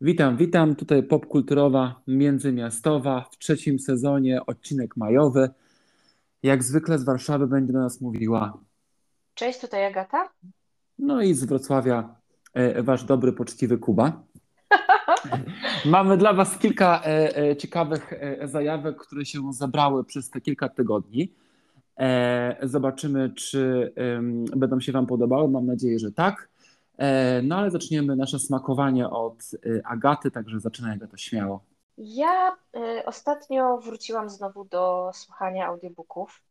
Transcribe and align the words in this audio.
Witam, 0.00 0.36
witam. 0.36 0.74
Tutaj 0.74 1.02
popkulturowa 1.02 2.00
międzymiastowa 2.06 3.28
w 3.32 3.38
trzecim 3.38 3.78
sezonie, 3.78 4.46
odcinek 4.46 4.96
majowy. 4.96 5.50
Jak 6.42 6.62
zwykle 6.62 6.98
z 6.98 7.04
Warszawy 7.04 7.46
będzie 7.46 7.72
do 7.72 7.78
nas 7.78 8.00
mówiła. 8.00 8.58
Cześć, 9.34 9.60
tutaj 9.60 9.86
Agata. 9.86 10.28
No 10.98 11.22
i 11.22 11.34
z 11.34 11.44
Wrocławia 11.44 12.14
e, 12.54 12.82
wasz 12.82 13.04
dobry, 13.04 13.32
poczciwy 13.32 13.78
Kuba. 13.78 14.22
Mamy 15.84 16.16
dla 16.16 16.32
was 16.32 16.58
kilka 16.58 17.02
e, 17.04 17.36
e, 17.36 17.56
ciekawych 17.56 18.12
zajawek, 18.44 18.96
które 18.96 19.24
się 19.24 19.52
zebrały 19.52 20.04
przez 20.04 20.30
te 20.30 20.40
kilka 20.40 20.68
tygodni. 20.68 21.32
Zobaczymy, 22.62 23.30
czy 23.34 23.92
będą 24.56 24.80
się 24.80 24.92
wam 24.92 25.06
podobały. 25.06 25.48
Mam 25.48 25.66
nadzieję, 25.66 25.98
że 25.98 26.12
tak. 26.12 26.48
E, 26.98 27.42
no 27.42 27.56
ale 27.56 27.70
zaczniemy 27.70 28.16
nasze 28.16 28.38
smakowanie 28.38 29.10
od 29.10 29.34
e, 29.54 29.86
Agaty, 29.86 30.30
także 30.30 30.60
zaczynaj 30.60 30.92
Agata 30.92 31.18
śmiało. 31.18 31.64
Ja 31.98 32.56
y, 32.76 33.04
ostatnio 33.04 33.78
wróciłam 33.78 34.30
znowu 34.30 34.64
do 34.64 35.10
słuchania 35.14 35.66
audiobooków 35.66 36.42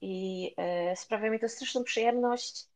i 0.00 0.46
y, 0.92 0.96
sprawia 0.96 1.30
mi 1.30 1.40
to 1.40 1.48
straszną 1.48 1.84
przyjemność 1.84 2.66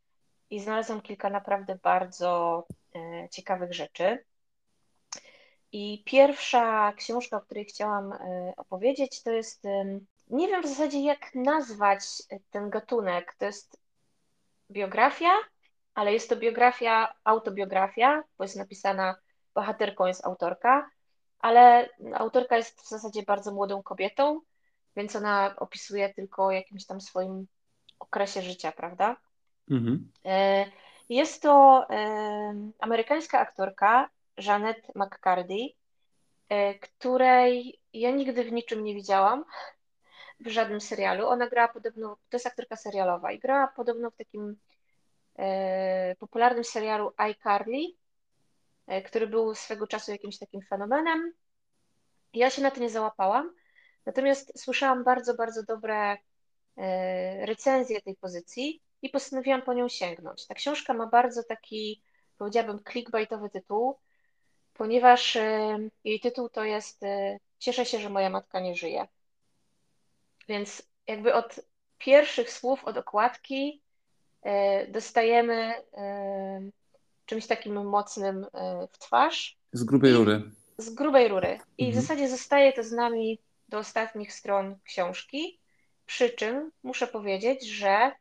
i 0.50 0.60
znalazłam 0.60 1.00
kilka 1.00 1.30
naprawdę 1.30 1.78
bardzo 1.82 2.64
y, 2.96 3.28
ciekawych 3.30 3.74
rzeczy. 3.74 4.24
I 5.72 6.02
pierwsza 6.04 6.92
książka, 6.92 7.36
o 7.36 7.40
której 7.40 7.64
chciałam 7.64 8.12
opowiedzieć, 8.56 9.22
to 9.22 9.30
jest, 9.30 9.64
nie 10.28 10.48
wiem 10.48 10.62
w 10.62 10.66
zasadzie 10.66 11.02
jak 11.02 11.34
nazwać 11.34 12.02
ten 12.50 12.70
gatunek, 12.70 13.34
to 13.38 13.46
jest 13.46 13.80
biografia, 14.70 15.30
ale 15.96 16.12
jest 16.12 16.28
to 16.28 16.36
biografia, 16.36 17.14
autobiografia, 17.24 18.24
bo 18.38 18.44
jest 18.44 18.56
napisana, 18.56 19.16
bohaterką 19.54 20.06
jest 20.06 20.24
autorka, 20.24 20.90
ale 21.38 21.88
autorka 22.14 22.56
jest 22.56 22.80
w 22.80 22.88
zasadzie 22.88 23.22
bardzo 23.22 23.52
młodą 23.52 23.82
kobietą, 23.82 24.40
więc 24.96 25.16
ona 25.16 25.54
opisuje 25.56 26.14
tylko 26.14 26.44
o 26.44 26.50
jakimś 26.50 26.86
tam 26.86 27.00
swoim 27.00 27.46
okresie 27.98 28.42
życia, 28.42 28.72
prawda? 28.72 29.16
Mhm. 29.70 30.12
E, 30.24 30.66
jest 31.08 31.42
to 31.42 31.86
e, 31.90 32.70
amerykańska 32.78 33.40
aktorka 33.40 34.10
Janet 34.38 34.94
McCarthy, 34.94 35.68
e, 36.48 36.74
której 36.74 37.80
ja 37.92 38.10
nigdy 38.10 38.44
w 38.44 38.52
niczym 38.52 38.84
nie 38.84 38.94
widziałam, 38.94 39.44
w 40.40 40.48
żadnym 40.48 40.80
serialu. 40.80 41.26
Ona 41.26 41.48
grała 41.48 41.68
podobno, 41.68 42.16
to 42.30 42.36
jest 42.36 42.46
aktorka 42.46 42.76
serialowa 42.76 43.32
i 43.32 43.38
grała 43.38 43.68
podobno 43.68 44.10
w 44.10 44.16
takim 44.16 44.56
popularnym 46.18 46.64
serialu 46.64 47.12
iCarly, 47.16 47.86
e, 48.86 49.02
który 49.02 49.26
był 49.26 49.54
swego 49.54 49.86
czasu 49.86 50.10
jakimś 50.10 50.38
takim 50.38 50.62
fenomenem. 50.62 51.32
Ja 52.32 52.50
się 52.50 52.62
na 52.62 52.70
to 52.70 52.80
nie 52.80 52.90
załapałam, 52.90 53.54
natomiast 54.06 54.60
słyszałam 54.60 55.04
bardzo, 55.04 55.34
bardzo 55.34 55.62
dobre 55.62 56.16
e, 56.76 57.46
recenzje 57.46 58.00
tej 58.00 58.16
pozycji 58.16 58.82
i 59.02 59.10
postanowiłam 59.10 59.62
po 59.62 59.74
nią 59.74 59.88
sięgnąć. 59.88 60.46
Ta 60.46 60.54
książka 60.54 60.94
ma 60.94 61.06
bardzo 61.06 61.42
taki, 61.42 62.02
powiedziałabym, 62.38 62.84
clickbaitowy 62.92 63.50
tytuł, 63.50 63.98
ponieważ 64.74 65.38
jej 66.04 66.20
tytuł 66.20 66.48
to 66.48 66.64
jest 66.64 67.00
Cieszę 67.58 67.86
się, 67.86 67.98
że 67.98 68.10
moja 68.10 68.30
matka 68.30 68.60
nie 68.60 68.74
żyje. 68.74 69.06
Więc 70.48 70.82
jakby 71.06 71.34
od 71.34 71.60
pierwszych 71.98 72.52
słów, 72.52 72.84
od 72.84 72.96
okładki 72.96 73.82
E, 73.85 73.85
dostajemy 74.88 75.74
e, 75.94 76.70
czymś 77.26 77.46
takim 77.46 77.84
mocnym 77.88 78.46
e, 78.52 78.88
w 78.92 78.98
twarz. 78.98 79.58
Z 79.72 79.84
grubej 79.84 80.12
rury. 80.12 80.42
Z 80.78 80.90
grubej 80.90 81.28
rury. 81.28 81.58
I 81.78 81.86
mhm. 81.86 81.92
w 81.92 82.06
zasadzie 82.06 82.28
zostaje 82.28 82.72
to 82.72 82.82
z 82.82 82.92
nami 82.92 83.38
do 83.68 83.78
ostatnich 83.78 84.32
stron 84.32 84.78
książki. 84.84 85.60
Przy 86.06 86.30
czym 86.30 86.70
muszę 86.82 87.06
powiedzieć, 87.06 87.66
że 87.68 88.12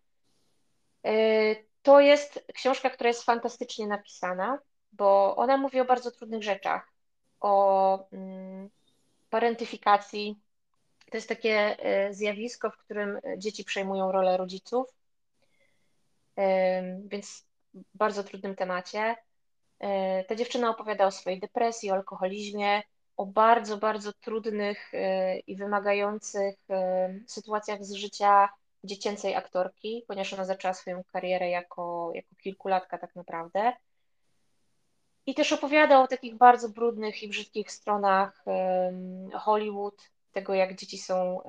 to 1.81 1.99
jest 1.99 2.45
książka, 2.53 2.89
która 2.89 3.07
jest 3.07 3.23
fantastycznie 3.23 3.87
napisana, 3.87 4.59
bo 4.91 5.35
ona 5.35 5.57
mówi 5.57 5.79
o 5.79 5.85
bardzo 5.85 6.11
trudnych 6.11 6.43
rzeczach. 6.43 6.91
O 7.39 8.07
mm, 8.11 8.69
parentyfikacji. 9.29 10.39
To 11.11 11.17
jest 11.17 11.29
takie 11.29 11.77
zjawisko, 12.11 12.71
w 12.71 12.77
którym 12.77 13.19
dzieci 13.37 13.63
przejmują 13.63 14.11
rolę 14.11 14.37
rodziców 14.37 14.87
więc 17.07 17.45
bardzo 17.93 18.23
trudnym 18.23 18.55
temacie. 18.55 19.15
E, 19.79 20.23
ta 20.23 20.35
dziewczyna 20.35 20.69
opowiada 20.69 21.05
o 21.05 21.11
swojej 21.11 21.39
depresji, 21.39 21.91
o 21.91 21.93
alkoholizmie, 21.93 22.81
o 23.17 23.25
bardzo, 23.25 23.77
bardzo 23.77 24.13
trudnych 24.13 24.93
e, 24.93 25.39
i 25.39 25.55
wymagających 25.55 26.55
e, 26.69 27.13
sytuacjach 27.27 27.85
z 27.85 27.93
życia 27.93 28.49
dziecięcej 28.83 29.35
aktorki, 29.35 30.03
ponieważ 30.07 30.33
ona 30.33 30.45
zaczęła 30.45 30.73
swoją 30.73 31.03
karierę 31.03 31.49
jako, 31.49 32.11
jako 32.13 32.35
kilkulatka 32.35 32.97
tak 32.97 33.15
naprawdę. 33.15 33.73
I 35.25 35.35
też 35.35 35.53
opowiada 35.53 36.01
o 36.01 36.07
takich 36.07 36.37
bardzo 36.37 36.69
brudnych 36.69 37.23
i 37.23 37.27
brzydkich 37.27 37.71
stronach 37.71 38.45
Hollywood, 39.33 40.11
tego 40.31 40.53
jak 40.53 40.75
dzieci 40.75 40.97
są 40.97 41.41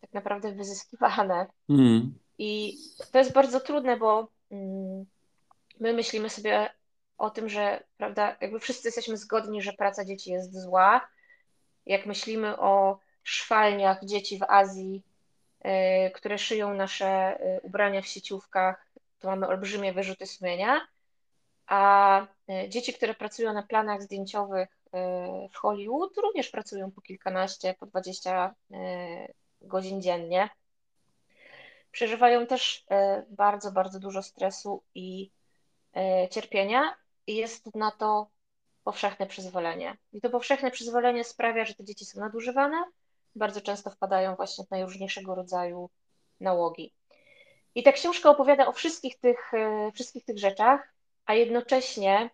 tak 0.00 0.12
naprawdę 0.12 0.52
wyzyskiwane. 0.52 1.46
Mm. 1.68 2.14
I 2.38 2.78
to 3.12 3.18
jest 3.18 3.32
bardzo 3.32 3.60
trudne, 3.60 3.96
bo 3.96 4.28
mm, 4.50 5.06
my 5.80 5.92
myślimy 5.92 6.30
sobie 6.30 6.70
o 7.18 7.30
tym, 7.30 7.48
że 7.48 7.82
prawda, 7.96 8.36
jakby 8.40 8.60
wszyscy 8.60 8.88
jesteśmy 8.88 9.16
zgodni, 9.16 9.62
że 9.62 9.72
praca 9.72 10.04
dzieci 10.04 10.30
jest 10.30 10.62
zła. 10.62 11.08
Jak 11.86 12.06
myślimy 12.06 12.58
o 12.58 12.98
szwalniach 13.22 14.04
dzieci 14.04 14.38
w 14.38 14.42
Azji, 14.42 15.02
y, 15.64 16.10
które 16.10 16.38
szyją 16.38 16.74
nasze 16.74 17.40
y, 17.40 17.60
ubrania 17.62 18.02
w 18.02 18.06
sieciówkach, 18.06 18.86
to 19.20 19.28
mamy 19.28 19.48
olbrzymie 19.48 19.92
wyrzuty 19.92 20.26
sumienia. 20.26 20.80
A 21.66 22.22
y, 22.64 22.68
dzieci, 22.68 22.94
które 22.94 23.14
pracują 23.14 23.52
na 23.52 23.62
planach 23.62 24.02
zdjęciowych 24.02 24.68
w 25.52 25.56
Hollywood, 25.56 26.16
również 26.16 26.48
pracują 26.48 26.90
po 26.90 27.00
kilkanaście, 27.00 27.74
po 27.74 27.86
dwadzieścia 27.86 28.54
godzin 29.60 30.02
dziennie 30.02 30.48
przeżywają 31.92 32.46
też 32.46 32.84
e, 32.90 33.24
bardzo, 33.30 33.72
bardzo 33.72 34.00
dużo 34.00 34.22
stresu 34.22 34.82
i 34.94 35.30
e, 35.96 36.28
cierpienia 36.28 36.94
i 37.26 37.36
jest 37.36 37.74
na 37.74 37.90
to 37.90 38.30
powszechne 38.84 39.26
przyzwolenie. 39.26 39.96
I 40.12 40.20
to 40.20 40.30
powszechne 40.30 40.70
przyzwolenie 40.70 41.24
sprawia, 41.24 41.64
że 41.64 41.74
te 41.74 41.84
dzieci 41.84 42.04
są 42.04 42.20
nadużywane, 42.20 42.84
bardzo 43.34 43.60
często 43.60 43.90
wpadają 43.90 44.36
właśnie 44.36 44.64
w 44.64 44.70
najróżniejszego 44.70 45.34
rodzaju 45.34 45.90
nałogi. 46.40 46.94
I 47.74 47.82
ta 47.82 47.92
książka 47.92 48.30
opowiada 48.30 48.66
o 48.66 48.72
wszystkich 48.72 49.18
tych, 49.20 49.54
e, 49.54 49.92
wszystkich 49.94 50.24
tych 50.24 50.38
rzeczach, 50.38 50.94
a 51.26 51.34
jednocześnie 51.34 52.30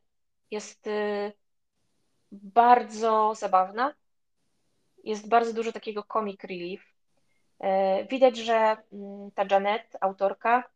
jest 0.50 0.88
bardzo 2.32 3.34
zabawna. 3.34 3.94
Jest 5.04 5.28
bardzo 5.28 5.52
dużo 5.52 5.72
takiego 5.72 6.04
comic 6.12 6.44
relief, 6.44 6.97
widać, 8.10 8.36
że 8.36 8.76
mm, 8.92 9.30
ta 9.30 9.44
Janet, 9.50 9.96
autorka, 10.00 10.70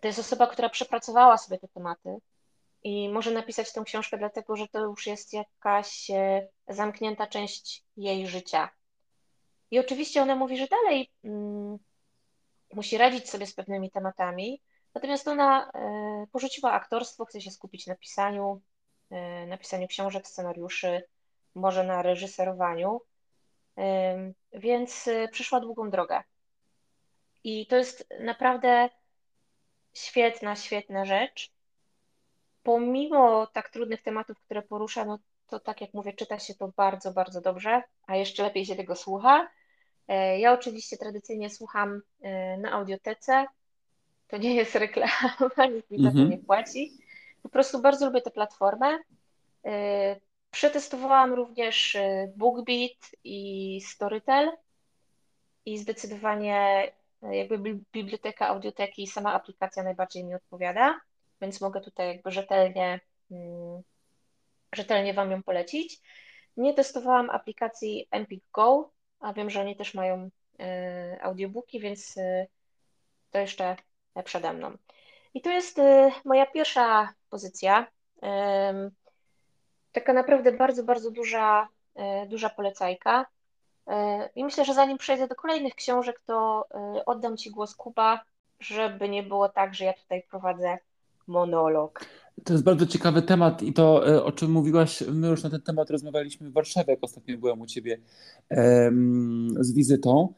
to 0.00 0.08
jest 0.08 0.18
osoba, 0.18 0.46
która 0.46 0.68
przepracowała 0.68 1.38
sobie 1.38 1.58
te 1.58 1.68
tematy 1.68 2.18
i 2.82 3.08
może 3.08 3.30
napisać 3.30 3.72
tę 3.72 3.82
książkę, 3.84 4.18
dlatego 4.18 4.56
że 4.56 4.68
to 4.68 4.80
już 4.80 5.06
jest 5.06 5.32
jakaś 5.32 6.10
e, 6.10 6.48
zamknięta 6.68 7.26
część 7.26 7.84
jej 7.96 8.26
życia. 8.26 8.68
I 9.70 9.78
oczywiście 9.78 10.22
ona 10.22 10.36
mówi, 10.36 10.58
że 10.58 10.66
dalej 10.66 11.10
mm, 11.24 11.78
musi 12.72 12.98
radzić 12.98 13.30
sobie 13.30 13.46
z 13.46 13.54
pewnymi 13.54 13.90
tematami, 13.90 14.62
natomiast 14.94 15.28
ona 15.28 15.70
e, 15.74 16.26
porzuciła 16.32 16.72
aktorstwo, 16.72 17.24
chce 17.24 17.40
się 17.40 17.50
skupić 17.50 17.86
na 17.86 17.94
pisaniu, 17.94 18.60
na 19.46 19.58
pisaniu 19.58 19.88
książek, 19.88 20.28
scenariuszy, 20.28 21.02
może 21.54 21.84
na 21.84 22.02
reżyserowaniu. 22.02 23.00
Więc 24.52 25.06
y, 25.06 25.28
przyszła 25.32 25.60
długą 25.60 25.90
drogę. 25.90 26.22
I 27.44 27.66
to 27.66 27.76
jest 27.76 28.08
naprawdę 28.20 28.88
świetna, 29.94 30.56
świetna 30.56 31.04
rzecz. 31.04 31.52
Pomimo 32.62 33.46
tak 33.46 33.70
trudnych 33.70 34.02
tematów, 34.02 34.40
które 34.40 34.62
porusza, 34.62 35.04
no 35.04 35.18
to 35.46 35.60
tak 35.60 35.80
jak 35.80 35.94
mówię, 35.94 36.12
czyta 36.12 36.38
się 36.38 36.54
to 36.54 36.72
bardzo, 36.76 37.12
bardzo 37.12 37.40
dobrze, 37.40 37.82
a 38.06 38.16
jeszcze 38.16 38.42
lepiej 38.42 38.66
się 38.66 38.76
tego 38.76 38.96
słucha. 38.96 39.48
E, 40.08 40.38
ja 40.38 40.52
oczywiście 40.52 40.96
tradycyjnie 40.96 41.50
słucham 41.50 42.02
e, 42.22 42.56
na 42.56 42.72
audiotece. 42.72 43.46
To 44.28 44.36
nie 44.36 44.54
jest 44.54 44.74
reklama, 44.74 45.36
nikt 45.74 45.90
mi 45.90 45.98
za 45.98 46.10
to 46.10 46.18
mhm. 46.18 46.30
nie 46.30 46.38
płaci. 46.38 46.98
Po 47.42 47.48
prostu 47.48 47.82
bardzo 47.82 48.06
lubię 48.06 48.22
tę 48.22 48.30
platformę. 48.30 48.98
Przetestowałam 50.56 51.34
również 51.34 51.94
y, 51.94 52.32
BookBeat 52.36 53.10
i 53.24 53.80
Storytel 53.80 54.52
i 55.66 55.78
zdecydowanie 55.78 56.92
y, 57.22 57.36
jakby 57.36 57.78
biblioteka 57.92 58.48
audioteki 58.48 59.02
i 59.02 59.06
sama 59.06 59.32
aplikacja 59.32 59.82
najbardziej 59.82 60.24
mi 60.24 60.34
odpowiada, 60.34 61.00
więc 61.40 61.60
mogę 61.60 61.80
tutaj 61.80 62.08
jakby 62.08 62.30
rzetelnie 62.30 63.00
mm, 63.30 63.82
rzetelnie 64.72 65.14
Wam 65.14 65.30
ją 65.30 65.42
polecić. 65.42 66.00
Nie 66.56 66.74
testowałam 66.74 67.30
aplikacji 67.30 68.08
Empik 68.10 68.44
Go, 68.52 68.90
a 69.20 69.32
wiem, 69.32 69.50
że 69.50 69.60
oni 69.60 69.76
też 69.76 69.94
mają 69.94 70.30
audiobooki, 71.20 71.80
więc 71.80 72.14
to 73.30 73.38
jeszcze 73.38 73.76
przede 74.24 74.52
mną. 74.52 74.76
I 75.34 75.40
tu 75.40 75.50
jest 75.50 75.80
moja 76.24 76.46
pierwsza 76.46 77.14
pozycja. 77.30 77.86
Taka 79.96 80.12
naprawdę 80.12 80.52
bardzo, 80.52 80.84
bardzo 80.84 81.10
duża, 81.10 81.68
duża 82.28 82.50
polecajka. 82.50 83.26
I 84.36 84.44
myślę, 84.44 84.64
że 84.64 84.74
zanim 84.74 84.98
przejdę 84.98 85.28
do 85.28 85.34
kolejnych 85.34 85.74
książek, 85.74 86.22
to 86.26 86.66
oddam 87.06 87.36
Ci 87.36 87.50
głos 87.50 87.74
Kuba, 87.74 88.24
żeby 88.60 89.08
nie 89.08 89.22
było 89.22 89.48
tak, 89.48 89.74
że 89.74 89.84
ja 89.84 89.92
tutaj 89.92 90.22
prowadzę 90.30 90.78
monolog. 91.26 92.04
To 92.44 92.52
jest 92.52 92.64
bardzo 92.64 92.86
ciekawy 92.86 93.22
temat 93.22 93.62
i 93.62 93.72
to, 93.72 94.08
e, 94.08 94.24
o 94.24 94.32
czym 94.32 94.50
mówiłaś, 94.50 95.02
my 95.12 95.28
już 95.28 95.42
na 95.42 95.50
ten 95.50 95.62
temat 95.62 95.90
rozmawialiśmy 95.90 96.50
w 96.50 96.52
Warszawie, 96.52 96.92
jak 96.92 97.04
ostatnio 97.04 97.38
byłem 97.38 97.60
u 97.60 97.66
Ciebie 97.66 97.98
z 99.60 99.72
wizytą. 99.72 100.34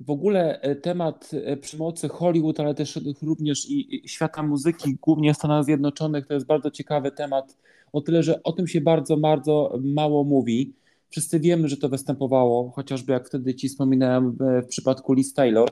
W 0.00 0.10
ogóle 0.10 0.60
e, 0.60 0.76
temat 0.76 1.30
e, 1.44 1.56
przemocy 1.56 2.08
Hollywood, 2.08 2.60
ale 2.60 2.74
też 2.74 3.00
również 3.22 3.70
i 3.70 4.02
świata 4.06 4.42
muzyki, 4.42 4.96
głównie 5.02 5.34
Stanów 5.34 5.64
Zjednoczonych, 5.66 6.26
to 6.26 6.34
jest 6.34 6.46
bardzo 6.46 6.70
ciekawy 6.70 7.10
temat. 7.10 7.56
O 7.92 8.00
tyle, 8.00 8.22
że 8.22 8.42
o 8.42 8.52
tym 8.52 8.66
się 8.66 8.80
bardzo, 8.80 9.16
bardzo 9.16 9.78
mało 9.82 10.24
mówi. 10.24 10.72
Wszyscy 11.08 11.40
wiemy, 11.40 11.68
że 11.68 11.76
to 11.76 11.88
występowało, 11.88 12.70
chociażby 12.70 13.12
jak 13.12 13.28
wtedy 13.28 13.54
Ci 13.54 13.68
wspominałem 13.68 14.36
w 14.62 14.66
przypadku 14.66 15.12
Liz 15.12 15.34
Taylor 15.34 15.70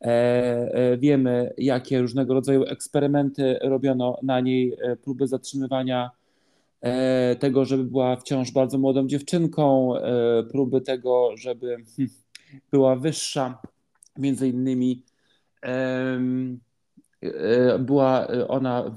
E, 0.00 0.96
wiemy, 0.98 1.54
jakie 1.58 2.00
różnego 2.00 2.34
rodzaju 2.34 2.64
eksperymenty 2.64 3.58
robiono 3.62 4.18
na 4.22 4.40
niej, 4.40 4.76
próby 5.02 5.26
zatrzymywania 5.26 6.10
tego, 7.38 7.64
żeby 7.64 7.84
była 7.84 8.16
wciąż 8.16 8.52
bardzo 8.52 8.78
młodą 8.78 9.06
dziewczynką, 9.06 9.92
próby 10.50 10.80
tego, 10.80 11.36
żeby 11.36 11.66
hmm, 11.66 12.14
była 12.70 12.96
wyższa. 12.96 13.58
Między 14.18 14.48
innymi 14.48 15.02
była 17.78 18.26
ona 18.48 18.94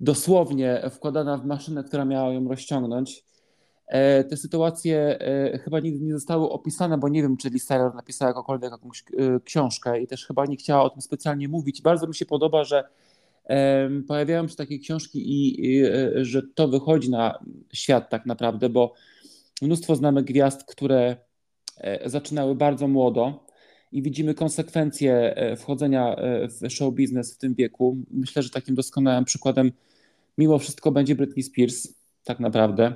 dosłownie 0.00 0.82
wkładana 0.90 1.36
w 1.36 1.46
maszynę, 1.46 1.84
która 1.84 2.04
miała 2.04 2.32
ją 2.32 2.48
rozciągnąć. 2.48 3.24
E, 3.90 4.24
te 4.24 4.36
sytuacje 4.36 5.18
e, 5.20 5.58
chyba 5.58 5.80
nigdy 5.80 6.04
nie 6.04 6.12
zostały 6.12 6.50
opisane, 6.50 6.98
bo 6.98 7.08
nie 7.08 7.22
wiem, 7.22 7.36
czy 7.36 7.50
Taylor 7.68 7.94
napisała 7.94 8.28
jakąkolwiek 8.28 8.72
jakąś 8.72 9.04
e, 9.18 9.40
książkę 9.44 10.02
i 10.02 10.06
też 10.06 10.26
chyba 10.26 10.46
nie 10.46 10.56
chciała 10.56 10.82
o 10.82 10.90
tym 10.90 11.02
specjalnie 11.02 11.48
mówić. 11.48 11.82
Bardzo 11.82 12.06
mi 12.06 12.14
się 12.14 12.26
podoba, 12.26 12.64
że 12.64 12.84
pojawiają 14.08 14.48
się 14.48 14.56
takie 14.56 14.78
książki 14.78 15.18
i 15.34 15.84
że 16.22 16.42
to 16.54 16.68
wychodzi 16.68 17.10
na 17.10 17.38
świat 17.72 18.10
tak 18.10 18.26
naprawdę, 18.26 18.68
bo 18.68 18.94
mnóstwo 19.62 19.96
znamy 19.96 20.22
gwiazd, 20.22 20.64
które 20.64 21.16
zaczynały 22.04 22.54
bardzo 22.54 22.88
młodo 22.88 23.46
i 23.92 24.02
widzimy 24.02 24.34
konsekwencje 24.34 25.34
wchodzenia 25.56 26.16
w 26.48 26.70
show 26.72 26.94
biznes 26.94 27.34
w 27.34 27.38
tym 27.38 27.54
wieku. 27.54 27.96
Myślę, 28.10 28.42
że 28.42 28.50
takim 28.50 28.74
doskonałym 28.74 29.24
przykładem 29.24 29.72
mimo 30.38 30.58
wszystko 30.58 30.92
będzie 30.92 31.14
Britney 31.14 31.42
Spears, 31.42 31.88
tak 32.24 32.40
naprawdę. 32.40 32.92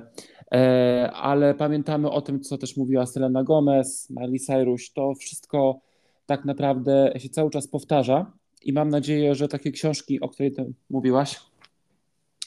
E, 0.51 1.11
ale 1.13 1.53
pamiętamy 1.53 2.11
o 2.11 2.21
tym, 2.21 2.39
co 2.39 2.57
też 2.57 2.77
mówiła 2.77 3.05
Selena 3.05 3.43
Gomez, 3.43 4.09
Miley 4.09 4.39
Cyrus, 4.39 4.93
to 4.93 5.15
wszystko 5.15 5.79
tak 6.25 6.45
naprawdę 6.45 7.13
się 7.17 7.29
cały 7.29 7.49
czas 7.49 7.67
powtarza 7.67 8.31
i 8.63 8.73
mam 8.73 8.89
nadzieję, 8.89 9.35
że 9.35 9.47
takie 9.47 9.71
książki, 9.71 10.21
o 10.21 10.29
której 10.29 10.51
ty 10.51 10.73
mówiłaś, 10.89 11.39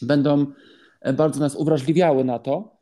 będą 0.02 0.46
bardzo 1.14 1.40
nas 1.40 1.56
uwrażliwiały 1.56 2.24
na 2.24 2.38
to 2.38 2.54
e, 2.56 2.77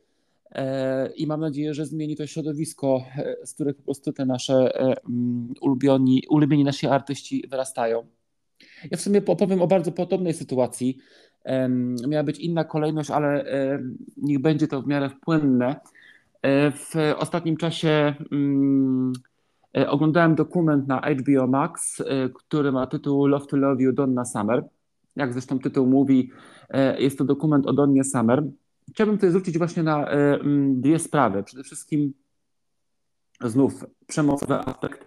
i 1.16 1.26
mam 1.26 1.40
nadzieję, 1.40 1.74
że 1.74 1.86
zmieni 1.86 2.16
to 2.16 2.26
środowisko, 2.26 3.04
z 3.44 3.54
których 3.54 3.76
po 3.76 3.82
prostu 3.82 4.12
te 4.12 4.26
nasze 4.26 4.54
e, 4.54 4.94
mm, 5.08 5.54
ulubieni, 5.60 6.22
ulubieni 6.30 6.64
nasi 6.64 6.86
artyści 6.86 7.44
wyrastają. 7.50 8.06
Ja 8.90 8.96
w 8.96 9.00
sumie 9.00 9.22
opowiem 9.26 9.62
o 9.62 9.66
bardzo 9.66 9.92
podobnej 9.92 10.34
sytuacji, 10.34 10.98
miała 12.08 12.24
być 12.24 12.38
inna 12.38 12.64
kolejność, 12.64 13.10
ale 13.10 13.44
niech 14.16 14.38
będzie 14.38 14.68
to 14.68 14.82
w 14.82 14.86
miarę 14.86 15.10
płynne. 15.20 15.80
E, 16.46 16.70
w 16.70 16.94
ostatnim 17.16 17.56
czasie 17.56 18.14
mm, 18.32 19.12
e, 19.76 19.90
oglądałem 19.90 20.34
dokument 20.34 20.88
na 20.88 21.00
HBO 21.00 21.46
Max, 21.46 22.00
e, 22.00 22.04
który 22.28 22.72
ma 22.72 22.86
tytuł 22.86 23.26
Love 23.26 23.46
to 23.46 23.56
Love 23.56 23.82
You 23.82 23.92
Donna 23.92 24.24
Summer. 24.24 24.64
Jak 25.16 25.32
zresztą 25.32 25.58
tytuł 25.58 25.86
mówi, 25.86 26.30
jest 26.98 27.18
to 27.18 27.24
dokument 27.24 27.66
o 27.66 27.72
Donnie 27.72 28.04
Summer. 28.04 28.42
Chciałbym 28.90 29.16
tutaj 29.16 29.30
zwrócić 29.30 29.58
właśnie 29.58 29.82
na 29.82 30.08
dwie 30.74 30.98
sprawy. 30.98 31.42
Przede 31.42 31.62
wszystkim 31.62 32.12
znów 33.40 33.84
przemocowy 34.06 34.54
aspekt 34.54 35.06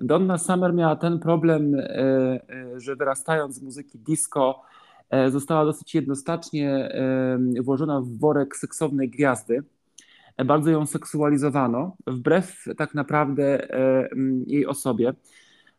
Donna 0.00 0.38
Summer 0.38 0.74
miała 0.74 0.96
ten 0.96 1.18
problem, 1.18 1.74
e, 1.74 1.80
e, 1.80 2.40
że 2.80 2.96
wyrastając 2.96 3.54
z 3.54 3.62
muzyki 3.62 3.98
disco, 3.98 4.62
e, 5.10 5.30
została 5.30 5.64
dosyć 5.64 5.94
jednoznacznie 5.94 6.92
włożona 7.60 8.00
w 8.00 8.18
worek 8.18 8.56
seksownej 8.56 9.10
gwiazdy. 9.10 9.62
Bardzo 10.44 10.70
ją 10.70 10.86
seksualizowano, 10.86 11.96
wbrew 12.06 12.64
tak 12.76 12.94
naprawdę 12.94 13.68
jej 14.46 14.66
osobie. 14.66 15.12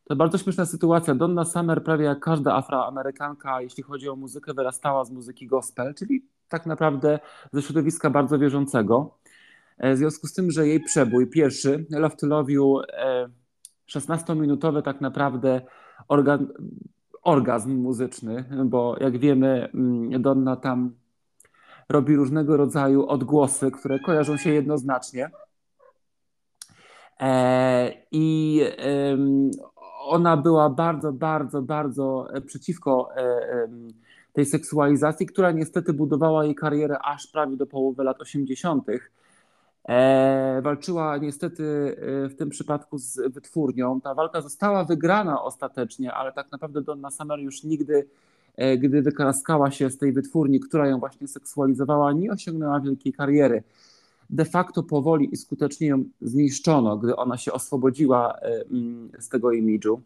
To 0.04 0.16
bardzo 0.16 0.38
śmieszna 0.38 0.66
sytuacja. 0.66 1.16
Donna 1.16 1.46
Summer, 1.46 1.84
prawie 1.84 2.06
jak 2.06 2.20
każda 2.20 2.56
afroamerykanka, 2.56 3.62
jeśli 3.62 3.84
chodzi 3.84 4.10
o 4.10 4.16
muzykę, 4.16 4.54
wyrastała 4.54 5.06
z 5.06 5.12
muzyki 5.12 5.48
gospel, 5.48 5.94
czyli 5.94 6.26
tak 6.50 6.66
naprawdę 6.66 7.20
ze 7.54 7.62
środowiska 7.62 8.10
bardzo 8.10 8.40
wierzącego. 8.40 9.18
E, 9.78 9.94
w 9.94 9.98
związku 9.98 10.28
z 10.28 10.34
tym, 10.34 10.52
że 10.52 10.68
jej 10.68 10.80
przebój, 10.80 11.30
pierwszy, 11.30 11.86
Love 11.90 12.16
to 12.16 12.28
Love 12.28 12.52
You, 12.52 12.82
16-minutowy 13.88 14.82
tak 14.82 15.02
naprawdę 15.02 15.62
organ, 16.08 16.48
orgazm 17.22 17.76
muzyczny, 17.76 18.46
bo 18.66 18.96
jak 19.00 19.18
wiemy, 19.18 19.70
mm, 19.74 20.22
Donna 20.22 20.56
tam 20.56 20.96
robi 21.90 22.16
różnego 22.16 22.58
rodzaju 22.58 23.08
odgłosy, 23.08 23.72
które 23.72 24.00
kojarzą 24.00 24.38
się 24.38 24.50
jednoznacznie. 24.50 25.30
E, 27.20 27.94
I 28.12 28.62
ona 30.06 30.38
była 30.38 30.70
bardzo, 30.70 31.14
bardzo, 31.14 31.62
bardzo 31.62 32.27
przeciwko 32.46 33.10
e, 33.16 33.68
tej 34.34 34.46
seksualizacji, 34.46 35.25
która 35.25 35.51
niestety 35.51 35.94
budowała 35.94 36.46
jej 36.46 36.56
karierę 36.56 37.00
aż 37.00 37.27
prawie 37.27 37.58
do 37.58 37.66
połowy 37.66 38.04
lat 38.04 38.22
80. 38.22 38.88
E, 39.89 40.62
walczyła 40.62 41.18
niestety 41.18 41.63
e, 42.25 42.30
w 42.30 42.36
tym 42.36 42.50
przypadku 42.50 42.98
z 42.98 43.34
wytwórnią. 43.34 44.01
Ta 44.01 44.13
walka 44.13 44.42
została 44.42 44.84
wygrana 44.84 45.44
ostatecznie, 45.44 46.13
ale 46.13 46.32
tak 46.32 46.51
naprawdę 46.51 46.82
Donna 46.82 47.12
Summer 47.12 47.39
już 47.39 47.63
nigdy, 47.63 48.08
e, 48.56 48.77
gdy 48.77 49.01
wykraskała 49.01 49.72
się 49.72 49.89
z 49.89 49.98
tej 49.98 50.13
wytwórni, 50.13 50.60
która 50.60 50.88
ją 50.88 51.00
właśnie 51.00 51.27
seksualizowała, 51.27 52.12
nie 52.12 52.32
osiągnęła 52.32 52.80
wielkiej 52.80 53.13
kariery. 53.13 53.63
De 54.34 54.46
facto 54.46 54.84
powoli 54.84 55.30
i 55.34 55.38
skutecznie 55.38 55.88
ją 55.88 56.04
zniszczono, 56.22 56.98
gdy 56.98 57.16
ona 57.16 57.38
się 57.38 57.54
oswobodziła 57.54 58.34
mm, 58.72 59.12
z 59.20 59.30
tego 59.30 59.52
imidżu. 59.52 60.02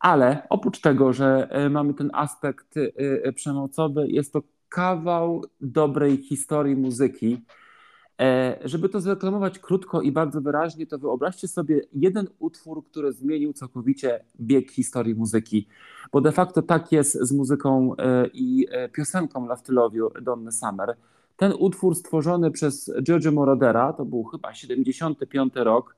Ale 0.00 0.46
oprócz 0.48 0.80
tego, 0.80 1.12
że 1.12 1.48
mamy 1.70 1.94
ten 1.94 2.10
aspekt 2.12 2.74
przemocowy, 3.34 4.08
jest 4.08 4.32
to 4.32 4.42
kawał 4.68 5.44
dobrej 5.60 6.16
historii 6.16 6.76
muzyki 6.76 7.42
E, 8.20 8.58
żeby 8.64 8.88
to 8.88 9.00
zreklamować 9.00 9.58
krótko 9.58 10.02
i 10.02 10.12
bardzo 10.12 10.40
wyraźnie, 10.40 10.86
to 10.86 10.98
wyobraźcie 10.98 11.48
sobie 11.48 11.80
jeden 11.92 12.28
utwór, 12.38 12.84
który 12.84 13.12
zmienił 13.12 13.52
całkowicie 13.52 14.24
bieg 14.40 14.70
historii 14.70 15.14
muzyki. 15.14 15.68
Bo 16.12 16.20
de 16.20 16.32
facto 16.32 16.62
tak 16.62 16.92
jest 16.92 17.12
z 17.20 17.32
muzyką 17.32 17.96
e, 17.96 18.26
i 18.32 18.66
e, 18.70 18.88
piosenką 18.88 19.48
You 19.92 20.10
Donny 20.22 20.52
Summer. 20.52 20.96
Ten 21.36 21.52
utwór 21.58 21.94
stworzony 21.94 22.50
przez 22.50 22.92
Giorgio 23.02 23.32
Morodera, 23.32 23.92
to 23.92 24.04
był 24.04 24.24
chyba 24.24 24.54
75 24.54 25.52
rok, 25.54 25.96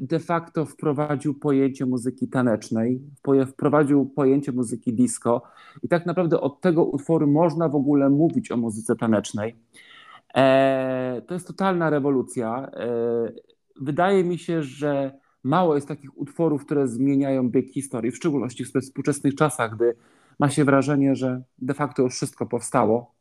de 0.00 0.18
facto 0.18 0.64
wprowadził 0.64 1.34
pojęcie 1.34 1.86
muzyki 1.86 2.28
tanecznej, 2.28 3.00
wprowadził 3.46 4.06
pojęcie 4.06 4.52
muzyki 4.52 4.92
disco 4.92 5.42
i 5.82 5.88
tak 5.88 6.06
naprawdę 6.06 6.40
od 6.40 6.60
tego 6.60 6.84
utworu 6.84 7.26
można 7.26 7.68
w 7.68 7.74
ogóle 7.74 8.10
mówić 8.10 8.52
o 8.52 8.56
muzyce 8.56 8.96
tanecznej. 8.96 9.56
E, 10.34 11.22
to 11.26 11.34
jest 11.34 11.46
totalna 11.46 11.90
rewolucja. 11.90 12.70
E, 12.72 12.88
wydaje 13.80 14.24
mi 14.24 14.38
się, 14.38 14.62
że 14.62 15.18
mało 15.44 15.74
jest 15.74 15.88
takich 15.88 16.18
utworów, 16.18 16.64
które 16.64 16.88
zmieniają 16.88 17.50
bieg 17.50 17.70
historii, 17.70 18.10
w 18.10 18.16
szczególności 18.16 18.64
w 18.64 18.72
współczesnych 18.80 19.34
czasach, 19.34 19.76
gdy 19.76 19.96
ma 20.38 20.50
się 20.50 20.64
wrażenie, 20.64 21.14
że 21.14 21.42
de 21.58 21.74
facto 21.74 22.02
już 22.02 22.14
wszystko 22.14 22.46
powstało. 22.46 23.19